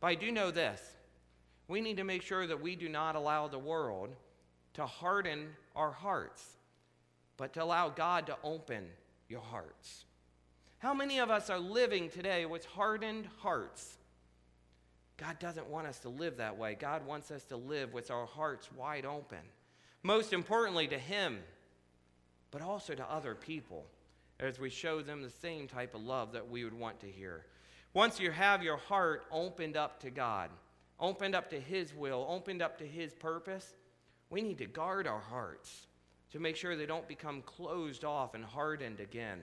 But 0.00 0.08
I 0.08 0.14
do 0.16 0.32
know 0.32 0.50
this 0.50 0.82
we 1.68 1.80
need 1.80 1.98
to 1.98 2.02
make 2.02 2.22
sure 2.22 2.44
that 2.48 2.60
we 2.60 2.74
do 2.74 2.88
not 2.88 3.14
allow 3.14 3.46
the 3.46 3.56
world 3.56 4.16
to 4.74 4.84
harden 4.84 5.50
our 5.76 5.92
hearts, 5.92 6.44
but 7.36 7.52
to 7.52 7.62
allow 7.62 7.88
God 7.88 8.26
to 8.26 8.36
open 8.42 8.86
your 9.28 9.42
hearts. 9.42 10.06
How 10.78 10.92
many 10.92 11.20
of 11.20 11.30
us 11.30 11.50
are 11.50 11.60
living 11.60 12.10
today 12.10 12.46
with 12.46 12.64
hardened 12.64 13.28
hearts? 13.38 13.99
God 15.20 15.38
doesn't 15.38 15.68
want 15.68 15.86
us 15.86 15.98
to 16.00 16.08
live 16.08 16.38
that 16.38 16.56
way. 16.56 16.74
God 16.74 17.06
wants 17.06 17.30
us 17.30 17.44
to 17.44 17.56
live 17.56 17.92
with 17.92 18.10
our 18.10 18.24
hearts 18.24 18.72
wide 18.72 19.04
open. 19.04 19.38
Most 20.02 20.32
importantly, 20.32 20.88
to 20.88 20.98
Him, 20.98 21.40
but 22.50 22.62
also 22.62 22.94
to 22.94 23.04
other 23.04 23.34
people 23.34 23.84
as 24.40 24.58
we 24.58 24.70
show 24.70 25.02
them 25.02 25.20
the 25.20 25.28
same 25.28 25.68
type 25.68 25.94
of 25.94 26.02
love 26.02 26.32
that 26.32 26.48
we 26.48 26.64
would 26.64 26.72
want 26.72 27.00
to 27.00 27.06
hear. 27.06 27.44
Once 27.92 28.18
you 28.18 28.30
have 28.30 28.62
your 28.62 28.78
heart 28.78 29.26
opened 29.30 29.76
up 29.76 30.00
to 30.00 30.10
God, 30.10 30.48
opened 30.98 31.34
up 31.34 31.50
to 31.50 31.60
His 31.60 31.94
will, 31.94 32.26
opened 32.26 32.62
up 32.62 32.78
to 32.78 32.86
His 32.86 33.12
purpose, 33.12 33.74
we 34.30 34.40
need 34.40 34.56
to 34.56 34.66
guard 34.66 35.06
our 35.06 35.20
hearts 35.20 35.86
to 36.32 36.40
make 36.40 36.56
sure 36.56 36.76
they 36.76 36.86
don't 36.86 37.08
become 37.08 37.42
closed 37.42 38.06
off 38.06 38.34
and 38.34 38.44
hardened 38.44 39.00
again. 39.00 39.40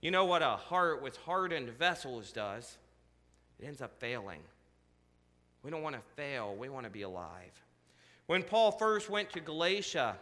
You 0.00 0.10
know 0.10 0.24
what 0.24 0.40
a 0.40 0.56
heart 0.56 1.02
with 1.02 1.18
hardened 1.18 1.68
vessels 1.70 2.32
does? 2.32 2.78
It 3.58 3.66
ends 3.66 3.82
up 3.82 4.00
failing. 4.00 4.40
We 5.64 5.70
don't 5.70 5.82
want 5.82 5.96
to 5.96 6.02
fail, 6.14 6.54
we 6.54 6.68
want 6.68 6.84
to 6.84 6.90
be 6.90 7.02
alive. 7.02 7.64
When 8.26 8.42
Paul 8.42 8.70
first 8.70 9.08
went 9.08 9.30
to 9.30 9.40
Galatia, 9.40 10.16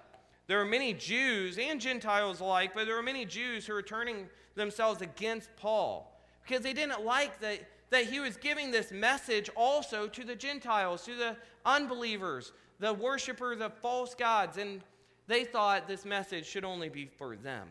there 0.46 0.58
were 0.58 0.64
many 0.64 0.94
Jews 0.94 1.58
and 1.58 1.80
Gentiles 1.80 2.40
alike, 2.40 2.72
but 2.74 2.86
there 2.86 2.94
were 2.94 3.02
many 3.02 3.24
Jews 3.24 3.66
who 3.66 3.72
were 3.72 3.82
turning 3.82 4.28
themselves 4.54 5.02
against 5.02 5.54
Paul 5.56 6.16
because 6.42 6.62
they 6.62 6.72
didn't 6.72 7.04
like 7.04 7.40
that, 7.40 7.60
that 7.90 8.04
he 8.04 8.20
was 8.20 8.36
giving 8.36 8.70
this 8.70 8.92
message 8.92 9.50
also 9.56 10.06
to 10.08 10.24
the 10.24 10.36
Gentiles, 10.36 11.04
to 11.04 11.16
the 11.16 11.36
unbelievers, 11.66 12.52
the 12.78 12.92
worshippers 12.92 13.60
of 13.60 13.74
false 13.74 14.14
gods, 14.14 14.58
and 14.58 14.82
they 15.26 15.44
thought 15.44 15.88
this 15.88 16.04
message 16.04 16.46
should 16.46 16.64
only 16.64 16.88
be 16.88 17.06
for 17.06 17.36
them. 17.36 17.68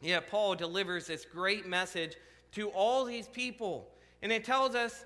Yet 0.00 0.28
Paul 0.28 0.54
delivers 0.54 1.06
this 1.06 1.24
great 1.24 1.66
message 1.66 2.16
to 2.52 2.68
all 2.70 3.04
these 3.04 3.28
people, 3.28 3.88
and 4.22 4.30
it 4.32 4.44
tells 4.44 4.74
us 4.74 5.04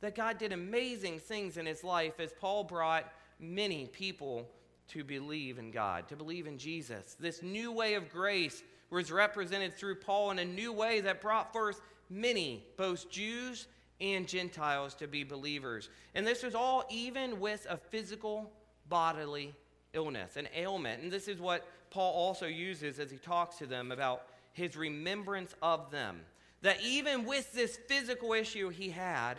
that 0.00 0.14
God 0.14 0.38
did 0.38 0.52
amazing 0.52 1.18
things 1.18 1.56
in 1.56 1.66
his 1.66 1.84
life 1.84 2.20
as 2.20 2.32
Paul 2.32 2.64
brought 2.64 3.12
many 3.40 3.86
people 3.86 4.48
to 4.88 5.02
believe 5.02 5.58
in 5.58 5.70
God, 5.70 6.08
to 6.08 6.16
believe 6.16 6.46
in 6.46 6.58
Jesus. 6.58 7.16
This 7.18 7.42
new 7.42 7.72
way 7.72 7.94
of 7.94 8.10
grace 8.10 8.62
was 8.90 9.10
represented 9.10 9.74
through 9.74 9.96
Paul 9.96 10.30
in 10.30 10.38
a 10.38 10.44
new 10.44 10.72
way 10.72 11.00
that 11.00 11.20
brought 11.20 11.52
forth 11.52 11.80
many, 12.10 12.64
both 12.76 13.10
Jews 13.10 13.66
and 14.00 14.28
Gentiles, 14.28 14.94
to 14.94 15.06
be 15.06 15.24
believers. 15.24 15.88
And 16.14 16.26
this 16.26 16.42
was 16.42 16.54
all 16.54 16.84
even 16.90 17.40
with 17.40 17.66
a 17.68 17.76
physical 17.76 18.50
bodily 18.88 19.54
illness, 19.94 20.36
an 20.36 20.48
ailment. 20.54 21.02
And 21.02 21.10
this 21.10 21.28
is 21.28 21.40
what 21.40 21.66
Paul 21.90 22.12
also 22.12 22.46
uses 22.46 22.98
as 22.98 23.10
he 23.10 23.16
talks 23.16 23.56
to 23.56 23.66
them 23.66 23.90
about 23.90 24.22
his 24.52 24.76
remembrance 24.76 25.54
of 25.62 25.90
them. 25.90 26.20
That 26.62 26.80
even 26.82 27.24
with 27.24 27.52
this 27.52 27.78
physical 27.88 28.32
issue 28.32 28.68
he 28.68 28.90
had, 28.90 29.38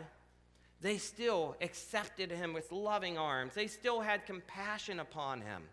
they 0.85 0.99
still 0.99 1.55
accepted 1.61 2.29
him 2.29 2.53
with 2.53 2.71
loving 2.71 3.17
arms. 3.17 3.55
They 3.55 3.65
still 3.65 4.01
had 4.01 4.27
compassion 4.27 4.99
upon 4.99 5.41
him. 5.41 5.63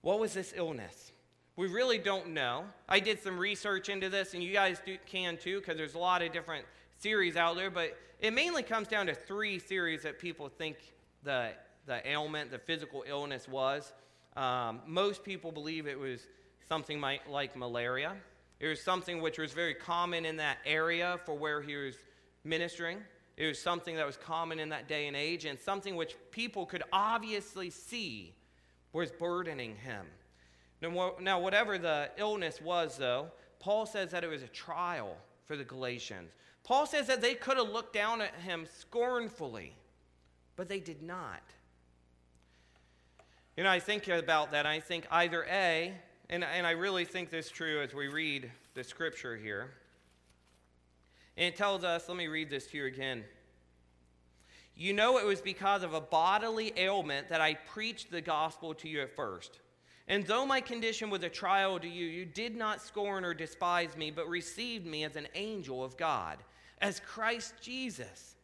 What 0.00 0.18
was 0.18 0.32
this 0.32 0.54
illness? 0.56 1.12
We 1.56 1.66
really 1.66 1.98
don't 1.98 2.30
know. 2.30 2.64
I 2.88 3.00
did 3.00 3.22
some 3.22 3.38
research 3.38 3.90
into 3.90 4.08
this, 4.08 4.32
and 4.32 4.42
you 4.42 4.50
guys 4.50 4.80
do, 4.86 4.96
can 5.04 5.36
too, 5.36 5.60
because 5.60 5.76
there's 5.76 5.92
a 5.92 5.98
lot 5.98 6.22
of 6.22 6.32
different 6.32 6.64
theories 7.00 7.36
out 7.36 7.56
there, 7.56 7.68
but 7.68 7.98
it 8.18 8.32
mainly 8.32 8.62
comes 8.62 8.88
down 8.88 9.08
to 9.08 9.14
three 9.14 9.58
theories 9.58 10.04
that 10.04 10.18
people 10.18 10.48
think 10.48 10.78
the, 11.22 11.50
the 11.84 12.08
ailment, 12.08 12.50
the 12.50 12.58
physical 12.58 13.04
illness 13.06 13.46
was. 13.46 13.92
Um, 14.38 14.80
most 14.86 15.22
people 15.22 15.52
believe 15.52 15.86
it 15.86 15.98
was 15.98 16.26
something 16.66 16.98
like 16.98 17.56
malaria. 17.58 18.14
It 18.58 18.68
was 18.68 18.80
something 18.80 19.20
which 19.20 19.36
was 19.36 19.52
very 19.52 19.74
common 19.74 20.24
in 20.24 20.38
that 20.38 20.60
area 20.64 21.20
for 21.26 21.34
where 21.34 21.60
he 21.60 21.76
was 21.76 21.96
ministering. 22.42 23.02
It 23.36 23.46
was 23.46 23.60
something 23.60 23.96
that 23.96 24.06
was 24.06 24.16
common 24.16 24.60
in 24.60 24.68
that 24.68 24.86
day 24.86 25.06
and 25.08 25.16
age, 25.16 25.44
and 25.44 25.58
something 25.58 25.96
which 25.96 26.14
people 26.30 26.66
could 26.66 26.84
obviously 26.92 27.70
see 27.70 28.34
was 28.92 29.10
burdening 29.10 29.76
him. 29.76 30.06
Now, 31.20 31.40
whatever 31.40 31.78
the 31.78 32.10
illness 32.16 32.60
was, 32.60 32.96
though, 32.96 33.28
Paul 33.58 33.86
says 33.86 34.10
that 34.10 34.22
it 34.22 34.28
was 34.28 34.42
a 34.42 34.48
trial 34.48 35.16
for 35.46 35.56
the 35.56 35.64
Galatians. 35.64 36.30
Paul 36.62 36.86
says 36.86 37.06
that 37.08 37.20
they 37.20 37.34
could 37.34 37.56
have 37.56 37.68
looked 37.68 37.92
down 37.92 38.20
at 38.20 38.34
him 38.36 38.66
scornfully, 38.78 39.74
but 40.56 40.68
they 40.68 40.80
did 40.80 41.02
not. 41.02 41.42
You 43.56 43.64
know, 43.64 43.70
I 43.70 43.80
think 43.80 44.08
about 44.08 44.52
that. 44.52 44.66
I 44.66 44.80
think 44.80 45.06
either 45.10 45.44
A, 45.50 45.92
and, 46.30 46.44
and 46.44 46.66
I 46.66 46.72
really 46.72 47.04
think 47.04 47.30
this 47.30 47.50
true 47.50 47.82
as 47.82 47.94
we 47.94 48.08
read 48.08 48.50
the 48.74 48.84
scripture 48.84 49.36
here. 49.36 49.70
And 51.36 51.46
it 51.46 51.56
tells 51.56 51.84
us, 51.84 52.08
let 52.08 52.16
me 52.16 52.28
read 52.28 52.50
this 52.50 52.66
to 52.68 52.78
you 52.78 52.86
again. 52.86 53.24
You 54.76 54.92
know, 54.92 55.18
it 55.18 55.26
was 55.26 55.40
because 55.40 55.82
of 55.82 55.94
a 55.94 56.00
bodily 56.00 56.72
ailment 56.76 57.28
that 57.28 57.40
I 57.40 57.54
preached 57.54 58.10
the 58.10 58.20
gospel 58.20 58.74
to 58.74 58.88
you 58.88 59.02
at 59.02 59.14
first. 59.14 59.60
And 60.06 60.26
though 60.26 60.44
my 60.44 60.60
condition 60.60 61.10
was 61.10 61.22
a 61.22 61.28
trial 61.28 61.78
to 61.78 61.88
you, 61.88 62.06
you 62.06 62.24
did 62.24 62.56
not 62.56 62.82
scorn 62.82 63.24
or 63.24 63.34
despise 63.34 63.96
me, 63.96 64.10
but 64.10 64.28
received 64.28 64.84
me 64.84 65.04
as 65.04 65.16
an 65.16 65.28
angel 65.34 65.82
of 65.82 65.96
God, 65.96 66.38
as 66.80 67.00
Christ 67.00 67.54
Jesus. 67.62 68.34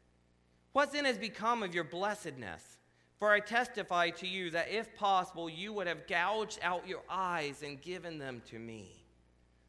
What 0.73 0.93
then 0.93 1.05
has 1.05 1.19
become 1.19 1.63
of 1.63 1.75
your 1.75 1.85
blessedness? 1.85 2.79
For 3.19 3.31
I 3.31 3.41
testify 3.41 4.11
to 4.11 4.27
you 4.27 4.51
that 4.53 4.71
if 4.71 4.95
possible, 4.97 5.51
you 5.51 5.75
would 5.75 5.87
have 5.87 6.07
gouged 6.07 6.59
out 6.63 6.89
your 6.89 7.03
eyes 7.11 7.63
and 7.63 7.83
given 7.83 8.19
them 8.19 8.41
to 8.51 8.59
me. 8.59 9.05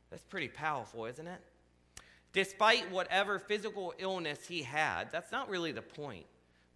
That's 0.09 0.23
pretty 0.23 0.47
powerful, 0.47 1.05
isn't 1.05 1.27
it? 1.27 1.41
Despite 2.33 2.89
whatever 2.91 3.39
physical 3.39 3.93
illness 3.97 4.47
he 4.47 4.61
had, 4.61 5.11
that's 5.11 5.31
not 5.31 5.49
really 5.49 5.71
the 5.71 5.81
point. 5.81 6.25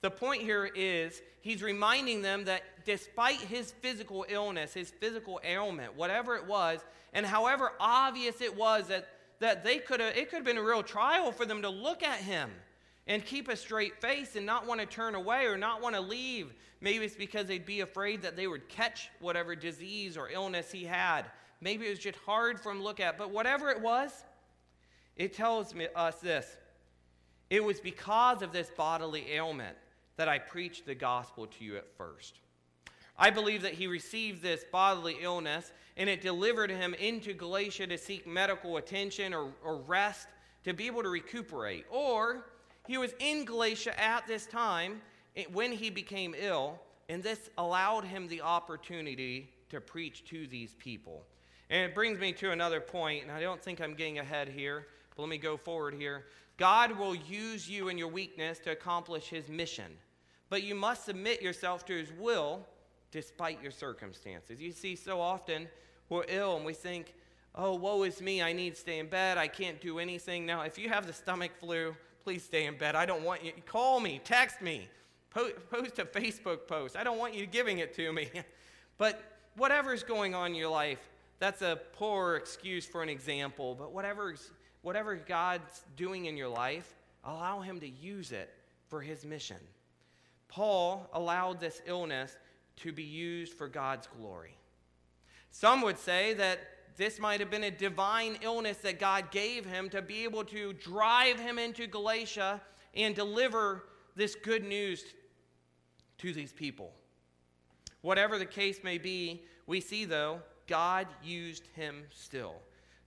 The 0.01 0.11
point 0.11 0.41
here 0.41 0.69
is 0.75 1.21
he's 1.41 1.63
reminding 1.63 2.21
them 2.21 2.45
that 2.45 2.63
despite 2.85 3.39
his 3.39 3.71
physical 3.71 4.25
illness, 4.27 4.73
his 4.73 4.91
physical 4.91 5.39
ailment, 5.43 5.95
whatever 5.95 6.35
it 6.35 6.45
was, 6.45 6.81
and 7.13 7.25
however 7.25 7.71
obvious 7.79 8.41
it 8.41 8.55
was 8.55 8.87
that, 8.87 9.07
that 9.39 9.63
they 9.63 9.77
could 9.77 10.01
have, 10.01 10.15
it 10.15 10.29
could 10.29 10.37
have 10.37 10.45
been 10.45 10.57
a 10.57 10.63
real 10.63 10.83
trial 10.83 11.31
for 11.31 11.45
them 11.45 11.61
to 11.61 11.69
look 11.69 12.03
at 12.03 12.19
him 12.19 12.51
and 13.07 13.25
keep 13.25 13.47
a 13.47 13.55
straight 13.55 13.99
face 14.01 14.35
and 14.35 14.45
not 14.45 14.67
want 14.67 14.81
to 14.81 14.85
turn 14.85 15.15
away 15.15 15.45
or 15.45 15.57
not 15.57 15.81
want 15.81 15.95
to 15.95 16.01
leave. 16.01 16.53
Maybe 16.81 17.05
it's 17.05 17.15
because 17.15 17.47
they'd 17.47 17.65
be 17.65 17.81
afraid 17.81 18.21
that 18.23 18.35
they 18.35 18.47
would 18.47 18.67
catch 18.67 19.09
whatever 19.19 19.55
disease 19.55 20.17
or 20.17 20.29
illness 20.29 20.71
he 20.71 20.83
had. 20.83 21.25
Maybe 21.61 21.87
it 21.87 21.89
was 21.89 21.99
just 21.99 22.19
hard 22.19 22.59
for 22.59 22.71
him 22.71 22.79
to 22.79 22.83
look 22.83 22.99
at. 22.99 23.17
But 23.17 23.31
whatever 23.31 23.69
it 23.69 23.79
was, 23.79 24.23
it 25.15 25.33
tells 25.33 25.73
me, 25.73 25.87
us 25.95 26.15
this. 26.15 26.57
It 27.49 27.63
was 27.63 27.79
because 27.79 28.41
of 28.41 28.51
this 28.51 28.69
bodily 28.75 29.31
ailment 29.31 29.77
that 30.17 30.27
I 30.27 30.39
preached 30.39 30.85
the 30.85 30.95
gospel 30.95 31.47
to 31.47 31.63
you 31.63 31.77
at 31.77 31.91
first. 31.97 32.39
I 33.17 33.29
believe 33.29 33.61
that 33.61 33.73
he 33.73 33.87
received 33.87 34.41
this 34.41 34.65
bodily 34.71 35.17
illness 35.21 35.71
and 35.97 36.09
it 36.09 36.21
delivered 36.21 36.69
him 36.69 36.93
into 36.95 37.33
Galatia 37.33 37.87
to 37.87 37.97
seek 37.97 38.27
medical 38.27 38.77
attention 38.77 39.33
or, 39.33 39.51
or 39.63 39.77
rest, 39.77 40.27
to 40.65 40.73
be 40.73 40.87
able 40.87 41.03
to 41.03 41.09
recuperate. 41.09 41.85
Or 41.89 42.45
he 42.87 42.97
was 42.97 43.13
in 43.19 43.45
Galatia 43.45 43.97
at 43.99 44.27
this 44.27 44.45
time 44.45 45.01
when 45.53 45.71
he 45.71 45.89
became 45.89 46.35
ill, 46.37 46.79
and 47.07 47.23
this 47.23 47.49
allowed 47.57 48.03
him 48.03 48.27
the 48.27 48.41
opportunity 48.41 49.49
to 49.69 49.79
preach 49.79 50.25
to 50.25 50.47
these 50.47 50.73
people. 50.75 51.23
And 51.69 51.89
it 51.89 51.95
brings 51.95 52.19
me 52.19 52.33
to 52.33 52.51
another 52.51 52.79
point, 52.79 53.23
and 53.23 53.31
I 53.31 53.39
don't 53.39 53.61
think 53.61 53.79
I'm 53.79 53.95
getting 53.95 54.19
ahead 54.19 54.49
here, 54.49 54.87
but 55.15 55.23
let 55.23 55.29
me 55.29 55.37
go 55.37 55.57
forward 55.57 55.93
here. 55.93 56.25
God 56.57 56.97
will 56.97 57.15
use 57.15 57.69
you 57.69 57.89
in 57.89 57.97
your 57.97 58.07
weakness 58.07 58.59
to 58.59 58.71
accomplish 58.71 59.27
his 59.27 59.49
mission, 59.49 59.91
but 60.49 60.63
you 60.63 60.75
must 60.75 61.05
submit 61.05 61.41
yourself 61.41 61.85
to 61.85 61.93
his 61.93 62.11
will 62.13 62.65
despite 63.11 63.61
your 63.61 63.71
circumstances. 63.71 64.61
You 64.61 64.71
see, 64.71 64.95
so 64.95 65.19
often 65.19 65.67
we're 66.09 66.25
ill 66.27 66.57
and 66.57 66.65
we 66.65 66.73
think, 66.73 67.13
oh, 67.55 67.75
woe 67.75 68.03
is 68.03 68.21
me, 68.21 68.41
I 68.41 68.53
need 68.53 68.75
to 68.75 68.79
stay 68.79 68.99
in 68.99 69.07
bed, 69.07 69.37
I 69.37 69.47
can't 69.47 69.79
do 69.81 69.99
anything. 69.99 70.45
Now, 70.45 70.61
if 70.61 70.77
you 70.77 70.89
have 70.89 71.07
the 71.07 71.13
stomach 71.13 71.51
flu, 71.59 71.95
please 72.23 72.43
stay 72.43 72.65
in 72.65 72.77
bed. 72.77 72.95
I 72.95 73.05
don't 73.05 73.23
want 73.23 73.43
you, 73.43 73.51
call 73.65 73.99
me, 73.99 74.19
text 74.23 74.61
me, 74.61 74.87
post 75.29 75.99
a 75.99 76.05
Facebook 76.05 76.67
post. 76.67 76.95
I 76.95 77.03
don't 77.03 77.17
want 77.17 77.33
you 77.33 77.45
giving 77.45 77.79
it 77.79 77.93
to 77.95 78.11
me. 78.11 78.29
but 78.97 79.21
whatever's 79.55 80.03
going 80.03 80.35
on 80.35 80.51
in 80.51 80.55
your 80.55 80.69
life, 80.69 80.99
that's 81.39 81.61
a 81.61 81.79
poor 81.93 82.35
excuse 82.35 82.85
for 82.85 83.03
an 83.03 83.09
example, 83.09 83.75
but 83.75 83.91
whatever, 83.91 84.35
whatever 84.85 85.15
God's 85.15 85.83
doing 85.97 86.25
in 86.25 86.37
your 86.37 86.47
life, 86.47 86.93
allow 87.23 87.59
Him 87.59 87.79
to 87.79 87.89
use 87.89 88.31
it 88.31 88.53
for 88.87 89.01
His 89.01 89.25
mission. 89.25 89.57
Paul 90.47 91.09
allowed 91.11 91.59
this 91.59 91.81
illness 91.87 92.37
to 92.77 92.91
be 92.91 93.01
used 93.01 93.53
for 93.53 93.67
God's 93.67 94.05
glory. 94.05 94.55
Some 95.49 95.81
would 95.81 95.97
say 95.97 96.35
that 96.35 96.59
this 96.97 97.19
might 97.19 97.39
have 97.39 97.49
been 97.49 97.63
a 97.63 97.71
divine 97.71 98.37
illness 98.43 98.77
that 98.77 98.99
God 98.99 99.31
gave 99.31 99.65
him 99.65 99.89
to 99.89 100.03
be 100.03 100.23
able 100.23 100.43
to 100.45 100.73
drive 100.73 101.39
him 101.39 101.57
into 101.57 101.87
Galatia 101.87 102.61
and 102.93 103.15
deliver 103.15 103.85
this 104.15 104.35
good 104.35 104.63
news 104.63 105.03
to 106.19 106.31
these 106.31 106.53
people. 106.53 106.93
Whatever 108.01 108.37
the 108.37 108.45
case 108.45 108.81
may 108.83 108.99
be, 108.99 109.45
we 109.65 109.81
see, 109.81 110.05
though, 110.05 110.41
God 110.67 111.07
used 111.23 111.65
him 111.73 112.03
still. 112.11 112.61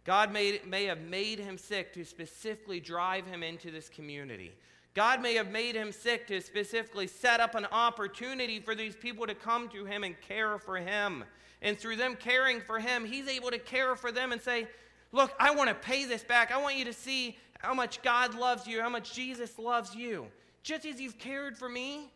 God 0.08 0.32
made, 0.32 0.66
may 0.66 0.86
have 0.86 1.02
made 1.02 1.38
him 1.38 1.58
sick 1.58 1.92
to 1.92 2.02
specifically 2.02 2.80
drive 2.80 3.26
him 3.26 3.42
into 3.42 3.70
this 3.70 3.90
community. 3.90 4.52
God 4.94 5.20
may 5.20 5.34
have 5.34 5.50
made 5.50 5.74
him 5.74 5.92
sick 5.92 6.26
to 6.28 6.40
specifically 6.40 7.06
set 7.06 7.40
up 7.40 7.54
an 7.54 7.66
opportunity 7.70 8.58
for 8.58 8.74
these 8.74 8.96
people 8.96 9.26
to 9.26 9.34
come 9.34 9.68
to 9.68 9.84
him 9.84 10.04
and 10.04 10.18
care 10.22 10.58
for 10.58 10.78
him. 10.78 11.24
And 11.60 11.78
through 11.78 11.96
them 11.96 12.16
caring 12.16 12.62
for 12.62 12.78
him, 12.78 13.04
he's 13.04 13.28
able 13.28 13.50
to 13.50 13.58
care 13.58 13.94
for 13.96 14.10
them 14.10 14.32
and 14.32 14.40
say, 14.40 14.66
Look, 15.12 15.34
I 15.38 15.50
want 15.54 15.68
to 15.68 15.74
pay 15.74 16.06
this 16.06 16.24
back. 16.24 16.52
I 16.52 16.56
want 16.56 16.76
you 16.76 16.86
to 16.86 16.94
see 16.94 17.36
how 17.58 17.74
much 17.74 18.00
God 18.00 18.34
loves 18.34 18.66
you, 18.66 18.80
how 18.80 18.88
much 18.88 19.12
Jesus 19.12 19.58
loves 19.58 19.94
you. 19.94 20.28
Just 20.62 20.86
as 20.86 20.98
you've 20.98 21.18
cared 21.18 21.58
for 21.58 21.68
me, 21.68 22.10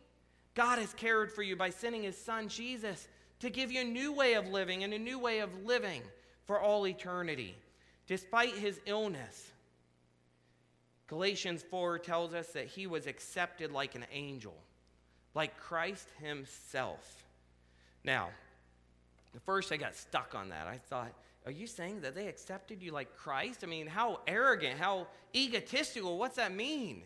God 0.55 0.79
has 0.79 0.95
cared 0.95 1.31
for 1.31 1.43
you 1.43 1.55
by 1.55 1.69
sending 1.69 2.01
his 2.01 2.17
son 2.17 2.47
Jesus 2.47 3.07
to 3.39 3.51
give 3.51 3.71
you 3.71 3.81
a 3.81 3.83
new 3.83 4.11
way 4.11 4.33
of 4.33 4.47
living 4.47 4.83
and 4.83 4.95
a 4.95 4.99
new 4.99 5.19
way 5.19 5.41
of 5.41 5.63
living 5.63 6.01
for 6.45 6.59
all 6.59 6.87
eternity. 6.87 7.55
Despite 8.07 8.55
his 8.55 8.79
illness, 8.85 9.51
Galatians 11.07 11.63
4 11.69 11.99
tells 11.99 12.33
us 12.33 12.47
that 12.49 12.67
he 12.67 12.87
was 12.87 13.07
accepted 13.07 13.71
like 13.71 13.95
an 13.95 14.05
angel, 14.11 14.55
like 15.33 15.57
Christ 15.57 16.09
himself. 16.21 17.25
Now, 18.03 18.29
at 19.35 19.41
first 19.43 19.71
I 19.71 19.77
got 19.77 19.95
stuck 19.95 20.35
on 20.35 20.49
that. 20.49 20.67
I 20.67 20.77
thought, 20.77 21.13
are 21.45 21.51
you 21.51 21.67
saying 21.67 22.01
that 22.01 22.15
they 22.15 22.27
accepted 22.27 22.81
you 22.81 22.91
like 22.91 23.15
Christ? 23.15 23.63
I 23.63 23.67
mean, 23.67 23.87
how 23.87 24.21
arrogant, 24.27 24.79
how 24.79 25.07
egotistical, 25.35 26.17
what's 26.17 26.37
that 26.37 26.53
mean? 26.53 27.03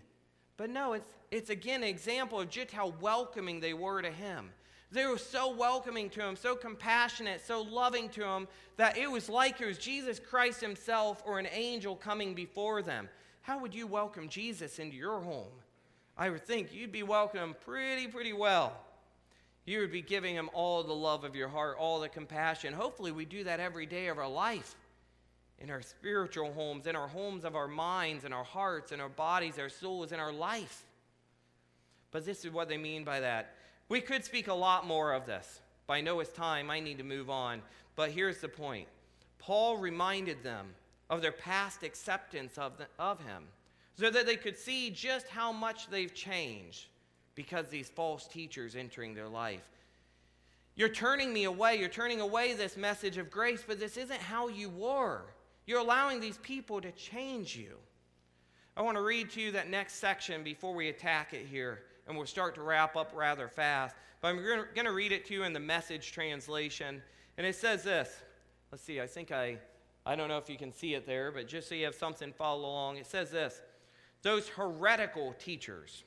But 0.58 0.70
no, 0.70 0.94
it's, 0.94 1.08
it's 1.32 1.50
again 1.50 1.84
an 1.84 1.90
example 1.90 2.40
of 2.40 2.50
just 2.50 2.72
how 2.72 2.94
welcoming 3.02 3.60
they 3.60 3.74
were 3.74 4.02
to 4.02 4.12
him. 4.12 4.52
They 4.92 5.06
were 5.06 5.18
so 5.18 5.54
welcoming 5.54 6.10
to 6.12 6.22
him, 6.22 6.36
so 6.36 6.56
compassionate, 6.56 7.46
so 7.46 7.62
loving 7.62 8.10
to 8.10 8.24
him, 8.26 8.48
that 8.78 8.98
it 8.98 9.12
was 9.12 9.28
like 9.28 9.60
it 9.60 9.66
was 9.66 9.78
Jesus 9.78 10.20
Christ 10.20 10.62
himself 10.62 11.22
or 11.26 11.40
an 11.40 11.48
angel 11.52 11.96
coming 11.96 12.34
before 12.34 12.82
them. 12.82 13.10
How 13.42 13.60
would 13.60 13.76
you 13.76 13.86
welcome 13.86 14.30
Jesus 14.30 14.80
into 14.80 14.96
your 14.96 15.20
home? 15.20 15.52
I 16.18 16.30
would 16.30 16.46
think 16.46 16.74
you'd 16.74 16.92
be 16.92 17.04
welcomed 17.04 17.60
pretty, 17.60 18.08
pretty 18.08 18.34
well. 18.34 18.74
You 19.66 19.82
would 19.82 19.92
be 19.92 20.02
giving 20.02 20.34
him 20.34 20.50
all 20.54 20.82
the 20.84 20.94
love 20.94 21.26
of 21.26 21.36
your 21.36 21.50
heart, 21.50 21.76
all 21.78 22.00
the 22.00 22.08
compassion. 22.08 22.74
Hopefully, 22.74 23.12
we 23.12 23.26
do 23.26 23.44
that 23.44 23.60
every 23.60 23.86
day 23.86 24.08
of 24.08 24.18
our 24.18 24.30
life 24.30 24.76
in 25.60 25.70
our 25.70 25.82
spiritual 25.82 26.54
homes, 26.54 26.88
in 26.88 26.96
our 26.96 27.08
homes 27.08 27.44
of 27.44 27.56
our 27.56 27.68
minds, 27.68 28.24
and 28.24 28.34
our 28.34 28.44
hearts, 28.44 28.92
and 28.92 29.02
our 29.02 29.10
bodies, 29.10 29.60
our 29.60 29.70
souls, 29.70 30.12
in 30.12 30.20
our 30.20 30.32
life. 30.32 30.86
But 32.12 32.26
this 32.26 32.46
is 32.46 32.52
what 32.52 32.70
they 32.70 32.78
mean 32.78 33.04
by 33.04 33.20
that. 33.20 33.56
We 33.90 34.02
could 34.02 34.26
speak 34.26 34.48
a 34.48 34.54
lot 34.54 34.86
more 34.86 35.14
of 35.14 35.26
this. 35.26 35.62
But 35.88 35.94
I 35.94 36.02
know 36.02 36.20
it's 36.20 36.32
time. 36.32 36.70
I 36.70 36.80
need 36.80 36.98
to 36.98 37.04
move 37.04 37.30
on. 37.30 37.62
But 37.96 38.12
here's 38.12 38.40
the 38.40 38.50
point 38.50 38.88
Paul 39.40 39.78
reminded 39.78 40.44
them 40.44 40.68
of 41.10 41.22
their 41.22 41.32
past 41.32 41.84
acceptance 41.84 42.58
of, 42.58 42.78
the, 42.78 42.88
of 43.00 43.20
him 43.20 43.44
so 43.96 44.10
that 44.10 44.26
they 44.26 44.36
could 44.36 44.58
see 44.58 44.90
just 44.90 45.28
how 45.28 45.52
much 45.52 45.90
they've 45.90 46.14
changed 46.14 46.88
because 47.36 47.70
these 47.70 47.90
false 47.90 48.28
teachers 48.28 48.76
entering 48.76 49.14
their 49.14 49.30
life. 49.30 49.68
You're 50.76 50.90
turning 50.90 51.34
me 51.34 51.46
away. 51.46 51.78
You're 51.80 51.90
turning 51.90 52.22
away 52.22 52.54
this 52.54 52.78
message 52.78 53.18
of 53.18 53.32
grace, 53.32 53.64
but 53.66 53.80
this 53.80 53.98
isn't 53.98 54.20
how 54.20 54.48
you 54.48 54.70
were. 54.70 55.22
You're 55.66 55.80
allowing 55.80 56.20
these 56.20 56.38
people 56.40 56.82
to 56.82 56.92
change 56.92 57.56
you. 57.56 57.78
I 58.76 58.82
want 58.84 58.96
to 58.98 59.02
read 59.02 59.32
to 59.32 59.42
you 59.42 59.52
that 59.54 59.70
next 59.70 59.96
section 59.96 60.44
before 60.44 60.76
we 60.76 60.90
attack 60.90 61.34
it 61.34 61.48
here, 61.48 61.80
and 62.08 62.16
we'll 62.18 62.26
start 62.26 62.56
to 62.56 62.62
wrap 62.62 62.96
up 62.96 63.12
rather 63.16 63.48
fast. 63.48 63.96
But 64.22 64.30
I'm 64.30 64.38
going 64.38 64.86
to 64.86 64.92
read 64.92 65.12
it 65.12 65.26
to 65.28 65.34
you 65.34 65.44
in 65.44 65.54
the 65.54 65.60
message 65.60 66.12
translation. 66.12 67.02
And 67.38 67.46
it 67.46 67.56
says 67.56 67.84
this. 67.84 68.10
Let's 68.72 68.84
see, 68.84 69.00
I 69.00 69.08
think 69.08 69.32
I, 69.32 69.58
I 70.06 70.16
don't 70.16 70.28
know 70.28 70.38
if 70.38 70.50
you 70.50 70.58
can 70.58 70.72
see 70.72 70.94
it 70.94 71.06
there, 71.06 71.32
but 71.32 71.48
just 71.48 71.70
so 71.70 71.76
you 71.76 71.86
have 71.86 71.96
something 71.96 72.34
follow 72.34 72.62
along, 72.62 72.98
it 72.98 73.08
says 73.08 73.32
this 73.32 73.62
Those 74.24 74.48
heretical 74.50 75.34
teachers 75.40 76.04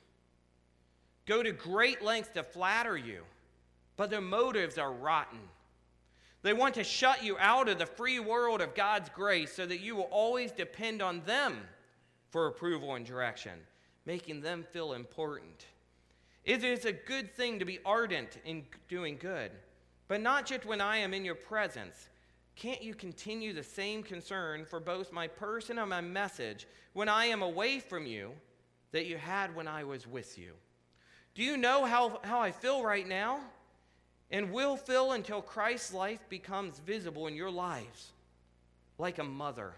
go 1.25 1.41
to 1.41 1.51
great 1.51 2.03
lengths 2.03 2.31
to 2.33 2.43
flatter 2.43 2.97
you, 2.97 3.23
but 3.97 4.09
their 4.09 4.21
motives 4.21 4.77
are 4.77 4.91
rotten. 4.91 5.39
They 6.43 6.53
want 6.53 6.75
to 6.75 6.83
shut 6.83 7.23
you 7.23 7.37
out 7.39 7.69
of 7.69 7.77
the 7.77 7.85
free 7.85 8.19
world 8.19 8.61
of 8.61 8.73
God's 8.73 9.09
grace 9.09 9.53
so 9.53 9.65
that 9.65 9.79
you 9.79 9.95
will 9.95 10.09
always 10.11 10.51
depend 10.51 11.01
on 11.01 11.21
them 11.25 11.59
for 12.31 12.47
approval 12.47 12.95
and 12.95 13.05
direction, 13.05 13.59
making 14.05 14.41
them 14.41 14.65
feel 14.71 14.93
important. 14.93 15.65
It 16.43 16.63
is 16.63 16.85
a 16.85 16.91
good 16.91 17.35
thing 17.35 17.59
to 17.59 17.65
be 17.65 17.79
ardent 17.85 18.37
in 18.45 18.63
doing 18.87 19.17
good, 19.17 19.51
but 20.07 20.21
not 20.21 20.45
just 20.45 20.65
when 20.65 20.81
I 20.81 20.97
am 20.97 21.13
in 21.13 21.23
your 21.23 21.35
presence. 21.35 22.09
Can't 22.55 22.81
you 22.81 22.93
continue 22.93 23.53
the 23.53 23.63
same 23.63 24.03
concern 24.03 24.65
for 24.65 24.79
both 24.79 25.11
my 25.11 25.27
person 25.27 25.79
and 25.79 25.89
my 25.89 26.01
message 26.01 26.67
when 26.93 27.09
I 27.09 27.25
am 27.25 27.41
away 27.41 27.79
from 27.79 28.05
you 28.05 28.31
that 28.91 29.05
you 29.05 29.17
had 29.17 29.55
when 29.55 29.67
I 29.67 29.83
was 29.83 30.07
with 30.07 30.37
you? 30.37 30.53
Do 31.33 31.43
you 31.43 31.57
know 31.57 31.85
how, 31.85 32.19
how 32.23 32.41
I 32.41 32.51
feel 32.51 32.83
right 32.83 33.07
now? 33.07 33.39
and 34.31 34.51
will 34.51 34.77
feel 34.77 35.11
until 35.11 35.41
Christ's 35.41 35.93
life 35.93 36.27
becomes 36.29 36.79
visible 36.79 37.27
in 37.27 37.35
your 37.35 37.51
lives 37.51 38.11
like 38.97 39.19
a 39.19 39.23
mother. 39.23 39.73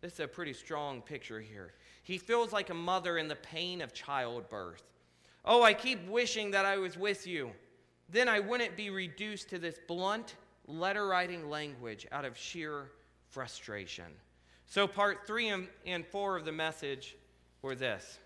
This 0.00 0.14
is 0.14 0.20
a 0.20 0.28
pretty 0.28 0.52
strong 0.52 1.00
picture 1.00 1.40
here. 1.40 1.72
He 2.02 2.18
feels 2.18 2.52
like 2.52 2.70
a 2.70 2.74
mother 2.74 3.18
in 3.18 3.28
the 3.28 3.36
pain 3.36 3.80
of 3.80 3.94
childbirth. 3.94 4.82
Oh, 5.46 5.62
I 5.62 5.74
keep 5.74 6.08
wishing 6.08 6.50
that 6.50 6.64
I 6.64 6.76
was 6.76 6.96
with 6.96 7.26
you. 7.26 7.52
Then 8.08 8.28
I 8.28 8.40
wouldn't 8.40 8.76
be 8.76 8.90
reduced 8.90 9.48
to 9.50 9.58
this 9.58 9.78
blunt 9.86 10.36
letter 10.66 11.06
writing 11.06 11.48
language 11.48 12.06
out 12.10 12.24
of 12.24 12.36
sheer 12.36 12.90
frustration. 13.28 14.06
So, 14.66 14.88
part 14.88 15.26
three 15.26 15.52
and 15.86 16.06
four 16.06 16.36
of 16.36 16.44
the 16.44 16.52
message 16.52 17.16
were 17.62 17.74
this 17.74 18.18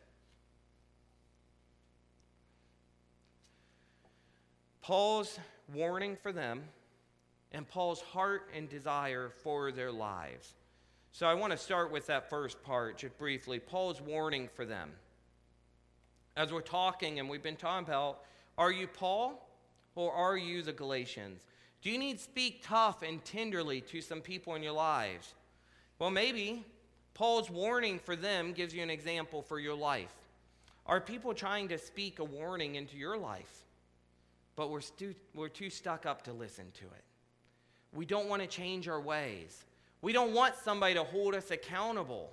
Paul's 4.80 5.38
warning 5.72 6.16
for 6.16 6.32
them 6.32 6.62
and 7.52 7.68
Paul's 7.68 8.00
heart 8.00 8.48
and 8.54 8.68
desire 8.68 9.30
for 9.42 9.72
their 9.72 9.92
lives. 9.92 10.54
So 11.12 11.26
I 11.26 11.34
want 11.34 11.52
to 11.52 11.58
start 11.58 11.90
with 11.90 12.06
that 12.06 12.30
first 12.30 12.62
part 12.62 12.98
just 12.98 13.18
briefly 13.18 13.58
Paul's 13.58 14.00
warning 14.00 14.48
for 14.54 14.64
them. 14.64 14.90
As 16.36 16.52
we're 16.52 16.60
talking, 16.60 17.18
and 17.18 17.28
we've 17.28 17.42
been 17.42 17.56
talking 17.56 17.86
about, 17.86 18.20
are 18.56 18.72
you 18.72 18.86
Paul 18.86 19.46
or 19.94 20.12
are 20.12 20.36
you 20.36 20.62
the 20.62 20.72
Galatians? 20.72 21.44
Do 21.82 21.90
you 21.90 21.98
need 21.98 22.18
to 22.18 22.22
speak 22.22 22.62
tough 22.62 23.02
and 23.02 23.24
tenderly 23.24 23.80
to 23.82 24.00
some 24.00 24.20
people 24.20 24.54
in 24.54 24.62
your 24.62 24.72
lives? 24.72 25.34
Well, 25.98 26.10
maybe 26.10 26.64
Paul's 27.14 27.50
warning 27.50 27.98
for 27.98 28.16
them 28.16 28.52
gives 28.52 28.74
you 28.74 28.82
an 28.82 28.90
example 28.90 29.42
for 29.42 29.58
your 29.58 29.74
life. 29.74 30.14
Are 30.86 31.00
people 31.00 31.34
trying 31.34 31.68
to 31.68 31.78
speak 31.78 32.18
a 32.18 32.24
warning 32.24 32.76
into 32.76 32.96
your 32.96 33.16
life? 33.16 33.64
but 34.60 34.68
we're, 34.68 34.82
stu- 34.82 35.14
we're 35.34 35.48
too 35.48 35.70
stuck 35.70 36.04
up 36.04 36.20
to 36.22 36.34
listen 36.34 36.66
to 36.74 36.84
it. 36.84 37.04
We 37.94 38.04
don't 38.04 38.28
want 38.28 38.42
to 38.42 38.46
change 38.46 38.88
our 38.88 39.00
ways. 39.00 39.64
We 40.02 40.12
don't 40.12 40.34
want 40.34 40.54
somebody 40.54 40.92
to 40.92 41.02
hold 41.02 41.34
us 41.34 41.50
accountable. 41.50 42.30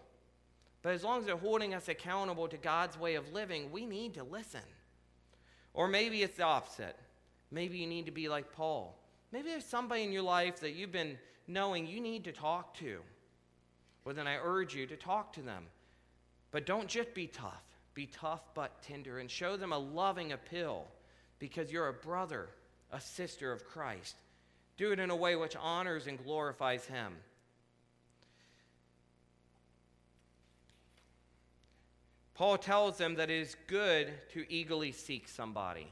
But 0.82 0.94
as 0.94 1.04
long 1.04 1.20
as 1.20 1.26
they're 1.26 1.38
holding 1.38 1.74
us 1.74 1.88
accountable 1.88 2.48
to 2.48 2.58
God's 2.58 3.00
way 3.00 3.16
of 3.16 3.34
living, 3.34 3.72
we 3.72 3.86
need 3.86 4.14
to 4.16 4.24
listen. 4.24 4.62
Or 5.74 5.88
maybe 5.88 6.24
it's 6.24 6.38
the 6.38 6.44
opposite. 6.44 6.96
Maybe 7.52 7.78
you 7.78 7.88
need 7.88 8.06
to 8.06 8.12
be 8.12 8.30
like 8.30 8.54
Paul. 8.54 8.98
Maybe 9.32 9.50
there's 9.50 9.66
somebody 9.66 10.04
in 10.04 10.12
your 10.12 10.24
life 10.24 10.60
that 10.62 10.74
you've 10.74 10.92
been 10.92 11.18
knowing 11.48 11.88
you 11.88 12.02
need 12.02 12.24
to 12.26 12.32
talk 12.32 12.74
to. 12.76 13.00
Well, 14.06 14.16
then 14.16 14.28
I 14.28 14.38
urge 14.38 14.74
you 14.74 14.86
to 14.88 14.96
talk 14.96 15.34
to 15.34 15.42
them. 15.42 15.66
But 16.52 16.66
don't 16.66 16.88
just 16.88 17.14
be 17.14 17.28
tough. 17.28 17.64
Be 17.94 18.06
tough 18.06 18.42
but 18.54 18.82
tender 18.82 19.20
and 19.20 19.30
show 19.30 19.58
them 19.58 19.74
a 19.74 19.78
loving 19.78 20.32
appeal 20.32 20.88
because 21.40 21.72
you're 21.72 21.88
a 21.88 21.94
brother, 21.94 22.50
a 22.92 23.02
sister 23.02 23.52
of 23.52 23.66
Christ. 23.66 24.16
Do 24.78 24.92
it 24.92 25.00
in 25.00 25.10
a 25.10 25.16
way 25.16 25.36
which 25.36 25.56
honors 25.56 26.08
and 26.08 26.24
glorifies 26.24 26.86
Him. 26.86 27.16
Paul 32.38 32.60
tells 32.60 33.00
them 33.00 33.16
that 33.16 33.32
it 33.32 33.42
is 33.42 33.56
good 33.66 34.14
to 34.34 34.46
eagerly 34.48 34.92
seek 34.92 35.28
somebody. 35.28 35.92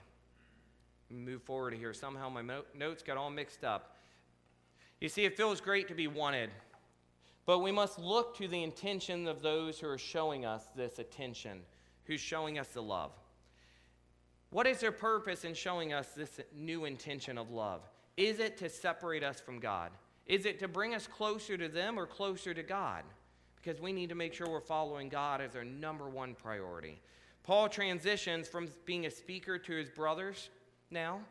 Move 1.09 1.41
forward 1.41 1.73
here. 1.73 1.91
Somehow 1.91 2.29
my 2.29 2.43
notes 2.75 3.01
got 3.01 3.17
all 3.17 3.31
mixed 3.31 3.63
up. 3.63 3.97
You 5.01 5.09
see, 5.09 5.25
it 5.25 5.35
feels 5.35 5.59
great 5.59 5.87
to 5.87 5.95
be 5.95 6.07
wanted, 6.07 6.51
but 7.47 7.59
we 7.59 7.71
must 7.71 7.97
look 7.97 8.37
to 8.37 8.47
the 8.47 8.61
intention 8.61 9.27
of 9.27 9.41
those 9.41 9.79
who 9.79 9.87
are 9.87 9.97
showing 9.97 10.45
us 10.45 10.63
this 10.75 10.99
attention, 10.99 11.61
who's 12.03 12.21
showing 12.21 12.59
us 12.59 12.67
the 12.67 12.81
love. 12.81 13.11
What 14.51 14.67
is 14.67 14.79
their 14.79 14.91
purpose 14.91 15.45
in 15.45 15.55
showing 15.55 15.93
us 15.93 16.09
this 16.09 16.39
new 16.55 16.85
intention 16.85 17.39
of 17.39 17.49
love? 17.49 17.81
Is 18.17 18.39
it 18.39 18.55
to 18.57 18.69
separate 18.69 19.23
us 19.23 19.39
from 19.39 19.59
God? 19.59 19.89
Is 20.27 20.45
it 20.45 20.59
to 20.59 20.67
bring 20.67 20.93
us 20.93 21.07
closer 21.07 21.57
to 21.57 21.67
them 21.67 21.97
or 21.97 22.05
closer 22.05 22.53
to 22.53 22.63
God? 22.63 23.03
Because 23.65 23.81
we 23.81 23.93
need 23.93 24.09
to 24.09 24.15
make 24.15 24.31
sure 24.31 24.47
we're 24.47 24.61
following 24.61 25.09
God 25.09 25.41
as 25.41 25.55
our 25.55 25.65
number 25.65 26.07
one 26.07 26.35
priority. 26.35 27.01
Paul 27.41 27.67
transitions 27.67 28.47
from 28.47 28.67
being 28.85 29.07
a 29.07 29.09
speaker 29.11 29.57
to 29.57 29.75
his 29.75 29.89
brothers 29.89 30.49
now 30.91 31.21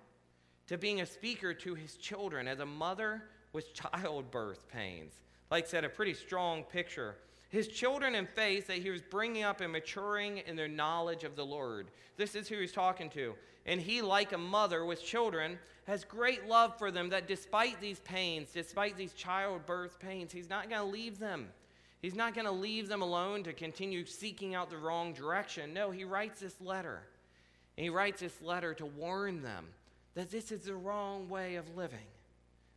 to 0.67 0.77
being 0.77 1.01
a 1.01 1.07
speaker 1.07 1.55
to 1.55 1.75
his 1.77 1.97
children 1.97 2.49
as 2.49 2.59
a 2.59 2.67
mother 2.67 3.23
with 3.53 3.73
childbirth 3.73 4.67
pains. 4.69 5.13
Like 5.53 5.67
I 5.67 5.69
said, 5.69 5.85
a 5.85 5.89
pretty 5.89 6.15
strong 6.15 6.65
picture. 6.65 7.15
His 7.51 7.69
children 7.69 8.17
in 8.17 8.27
faith 8.27 8.67
that 8.67 8.79
he 8.79 8.91
was 8.91 9.03
bringing 9.03 9.45
up 9.45 9.61
and 9.61 9.71
maturing 9.71 10.39
in 10.39 10.57
their 10.57 10.67
knowledge 10.67 11.23
of 11.23 11.37
the 11.37 11.47
Lord. 11.47 11.93
This 12.17 12.35
is 12.35 12.49
who 12.49 12.59
he's 12.59 12.73
talking 12.73 13.11
to. 13.11 13.35
And 13.65 13.81
he, 13.81 14.03
like 14.03 14.33
a 14.33 14.39
mother 14.39 14.85
with 14.85 15.05
children, 15.05 15.57
has 15.87 16.03
great 16.03 16.49
love 16.49 16.77
for 16.79 16.91
them 16.91 17.11
that 17.11 17.29
despite 17.29 17.81
these 17.81 18.01
pains, 18.01 18.51
despite 18.53 18.97
these 18.97 19.13
childbirth 19.13 20.01
pains, 20.01 20.33
he's 20.33 20.51
not 20.51 20.69
going 20.69 20.83
to 20.83 20.89
leave 20.89 21.21
them. 21.21 21.51
He's 22.05 22.15
not 22.15 22.35
going 22.35 22.45
to 22.45 22.53
leave 22.53 22.87
them 22.87 23.01
alone 23.01 23.45
to 23.45 23.55
continue 23.55 24.05
seeking 24.05 24.55
out 24.55 24.69
the 24.69 24.77
wrong 24.77 25.15
direction. 25.15 25.73
No, 25.73 25.91
he 25.91 26.05
writes 26.05 26.39
this 26.39 26.61
letter. 26.61 27.01
And 27.79 27.85
he 27.85 27.89
writes 27.89 28.21
this 28.21 28.43
letter 28.43 28.75
to 28.75 28.85
warn 28.85 29.41
them 29.41 29.69
that 30.15 30.31
this 30.31 30.53
is 30.53 30.65
the 30.65 30.75
wrong 30.75 31.31
way 31.31 31.55
of 31.55 31.75
living. 31.75 32.07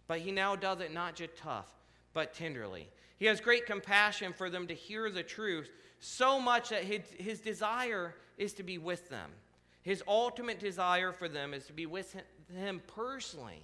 But 0.07 0.19
he 0.19 0.31
now 0.31 0.55
does 0.55 0.79
it 0.79 0.93
not 0.93 1.15
just 1.15 1.35
tough, 1.35 1.69
but 2.13 2.33
tenderly. 2.33 2.87
He 3.17 3.25
has 3.25 3.41
great 3.41 3.65
compassion 3.65 4.31
for 4.31 4.49
them 4.49 4.65
to 4.67 4.73
hear 4.73 5.11
the 5.11 5.23
truth, 5.23 5.69
so 5.99 6.39
much 6.39 6.69
that 6.69 6.85
his, 6.85 7.01
his 7.17 7.41
desire 7.41 8.15
is 8.37 8.53
to 8.53 8.63
be 8.63 8.77
with 8.77 9.09
them. 9.09 9.29
His 9.81 10.01
ultimate 10.07 10.61
desire 10.61 11.11
for 11.11 11.27
them 11.27 11.53
is 11.53 11.65
to 11.65 11.73
be 11.73 11.85
with 11.85 12.15
him 12.55 12.81
personally. 12.95 13.61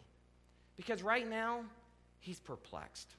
Because 0.76 1.02
right 1.02 1.30
now, 1.30 1.62
he's 2.20 2.42
perplexed. 2.42 3.16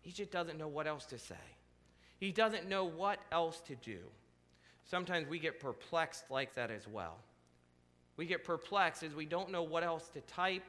He 0.00 0.12
just 0.12 0.30
doesn't 0.30 0.58
know 0.58 0.68
what 0.68 0.86
else 0.86 1.04
to 1.06 1.18
say. 1.18 1.34
He 2.18 2.32
doesn't 2.32 2.68
know 2.68 2.84
what 2.84 3.18
else 3.32 3.60
to 3.62 3.74
do. 3.76 3.98
Sometimes 4.84 5.28
we 5.28 5.38
get 5.38 5.60
perplexed 5.60 6.30
like 6.30 6.54
that 6.54 6.70
as 6.70 6.86
well. 6.88 7.16
We 8.16 8.26
get 8.26 8.44
perplexed 8.44 9.02
as 9.02 9.14
we 9.14 9.24
don't 9.24 9.50
know 9.50 9.62
what 9.62 9.82
else 9.82 10.08
to 10.08 10.20
type, 10.22 10.64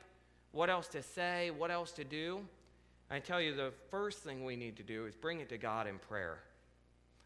what 0.51 0.69
else 0.69 0.87
to 0.89 1.03
say, 1.03 1.51
what 1.51 1.71
else 1.71 1.91
to 1.93 2.03
do. 2.03 2.41
I 3.09 3.19
tell 3.19 3.41
you, 3.41 3.53
the 3.53 3.73
first 3.89 4.19
thing 4.19 4.45
we 4.45 4.55
need 4.55 4.77
to 4.77 4.83
do 4.83 5.05
is 5.05 5.15
bring 5.15 5.41
it 5.41 5.49
to 5.49 5.57
God 5.57 5.87
in 5.87 5.97
prayer. 5.97 6.39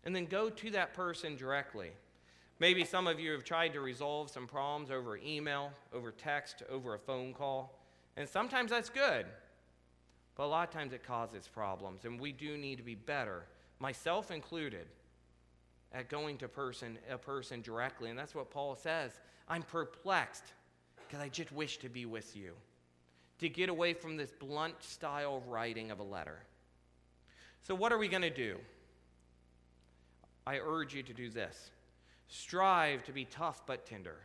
And 0.04 0.16
then 0.16 0.26
go 0.26 0.50
to 0.50 0.72
that 0.72 0.94
person 0.94 1.36
directly. 1.36 1.92
Maybe 2.60 2.86
some 2.86 3.06
of 3.06 3.20
you 3.20 3.32
have 3.34 3.44
tried 3.44 3.74
to 3.74 3.82
resolve 3.82 4.30
some 4.32 4.48
problems 4.48 4.90
over 4.90 5.18
email, 5.18 5.72
over 5.94 6.12
text, 6.12 6.64
over 6.72 6.96
a 6.96 7.00
phone 7.00 7.34
call. 7.34 7.78
And 8.18 8.28
sometimes 8.28 8.72
that's 8.72 8.90
good. 8.90 9.26
But 10.36 10.46
a 10.46 10.48
lot 10.48 10.68
of 10.68 10.74
times 10.74 10.94
it 10.94 11.04
causes 11.04 11.48
problems. 11.48 12.06
And 12.06 12.20
we 12.20 12.32
do 12.32 12.58
need 12.58 12.78
to 12.78 12.84
be 12.84 12.96
better, 12.96 13.44
myself 13.80 14.32
included, 14.32 14.88
at 15.94 16.10
going 16.10 16.38
to 16.40 16.48
person, 16.48 16.98
a 17.10 17.18
person 17.18 17.62
directly. 17.62 18.10
And 18.10 18.20
that's 18.20 18.36
what 18.36 18.52
Paul 18.52 18.76
says. 18.76 19.20
I'm 19.48 19.64
perplexed 19.64 20.44
because 20.98 21.22
I 21.24 21.30
just 21.30 21.52
wish 21.52 21.78
to 21.78 21.90
be 21.90 22.06
with 22.06 22.36
you, 22.36 22.54
to 23.40 23.48
get 23.48 23.70
away 23.70 23.94
from 23.94 24.18
this 24.18 24.32
blunt 24.32 24.82
style 24.84 25.42
writing 25.48 25.92
of 25.92 26.00
a 26.00 26.04
letter. 26.04 26.40
So, 27.64 27.74
what 27.74 27.92
are 27.92 27.98
we 27.98 28.08
going 28.08 28.22
to 28.24 28.30
do? 28.30 28.58
I 30.48 30.60
urge 30.60 30.94
you 30.94 31.04
to 31.04 31.14
do 31.14 31.30
this 31.30 31.72
strive 32.28 33.04
to 33.04 33.12
be 33.12 33.26
tough 33.26 33.66
but 33.66 33.86
tender, 33.86 34.18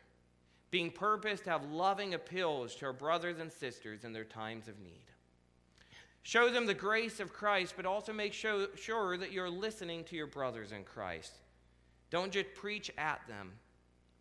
being 0.71 0.91
purposed 0.91 1.45
to 1.45 1.51
have 1.51 1.71
loving 1.71 2.15
appeals 2.15 2.75
to 2.77 2.87
our 2.87 2.93
brothers 2.93 3.39
and 3.39 3.53
sisters 3.53 4.05
in 4.05 4.13
their 4.13 4.25
times 4.25 4.69
of 4.69 4.81
need. 4.81 5.10
Show 6.23 6.51
them 6.51 6.67
the 6.67 6.75
grace 6.75 7.19
of 7.19 7.33
Christ, 7.33 7.75
but 7.77 7.87
also 7.87 8.13
make 8.13 8.33
sure 8.33 9.17
that 9.17 9.33
you're 9.33 9.51
listening 9.51 10.05
to 10.05 10.17
your 10.17 10.27
brothers 10.27 10.73
in 10.73 10.85
Christ. 10.85 11.33
Don't 12.11 12.33
just 12.33 12.55
preach 12.55 12.91
at 12.99 13.21
them, 13.27 13.53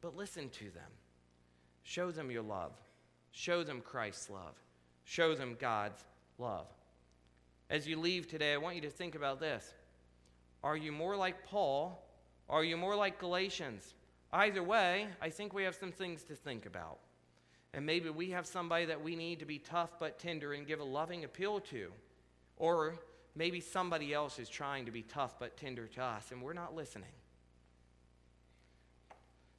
but 0.02 0.16
listen 0.16 0.50
to 0.50 0.66
them. 0.66 0.91
Show 1.84 2.12
them 2.12 2.32
your 2.32 2.43
love. 2.43 2.72
Show 3.32 3.64
them 3.64 3.82
Christ's 3.82 4.30
love. 4.30 4.56
Show 5.04 5.36
them 5.36 5.58
God's 5.60 6.04
love. 6.38 6.68
As 7.70 7.88
you 7.88 8.00
leave 8.00 8.28
today, 8.28 8.54
I 8.54 8.58
want 8.58 8.76
you 8.76 8.82
to 8.82 8.89
think 8.89 9.16
about 9.16 9.39
this. 9.39 9.74
Are 10.64 10.78
you 10.78 10.91
more 10.91 11.16
like 11.16 11.43
Paul 11.43 12.04
Or 12.50 12.62
are 12.62 12.64
you 12.64 12.76
more 12.76 12.95
like 12.95 13.20
Galatians? 13.20 13.93
Either 14.34 14.64
way, 14.64 15.08
I 15.22 15.30
think 15.30 15.54
we 15.54 15.64
have 15.64 15.76
some 15.76 15.91
things 15.91 16.24
to 16.24 16.36
think 16.36 16.66
about. 16.66 17.00
And 17.74 17.86
maybe 17.86 18.09
we 18.09 18.32
have 18.32 18.47
somebody 18.47 18.86
that 18.86 19.03
we 19.03 19.15
need 19.15 19.39
to 19.39 19.45
be 19.45 19.59
tough 19.59 19.91
but 19.99 20.20
tender 20.20 20.53
and 20.53 20.65
give 20.65 20.80
a 20.80 20.84
loving 20.84 21.24
appeal 21.24 21.59
to. 21.61 21.91
Or 22.57 22.95
maybe 23.36 23.59
somebody 23.59 24.13
else 24.13 24.39
is 24.39 24.49
trying 24.49 24.86
to 24.86 24.91
be 24.91 25.03
tough 25.03 25.38
but 25.39 25.55
tender 25.55 25.88
to 25.88 26.03
us 26.03 26.32
and 26.32 26.41
we're 26.41 26.53
not 26.53 26.76
listening. 26.76 27.09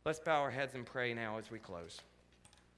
Let's 0.04 0.18
bow 0.18 0.40
our 0.40 0.50
heads 0.50 0.74
and 0.74 0.84
pray 0.84 1.14
now 1.14 1.38
as 1.38 1.50
we 1.50 1.58
close. 1.58 2.00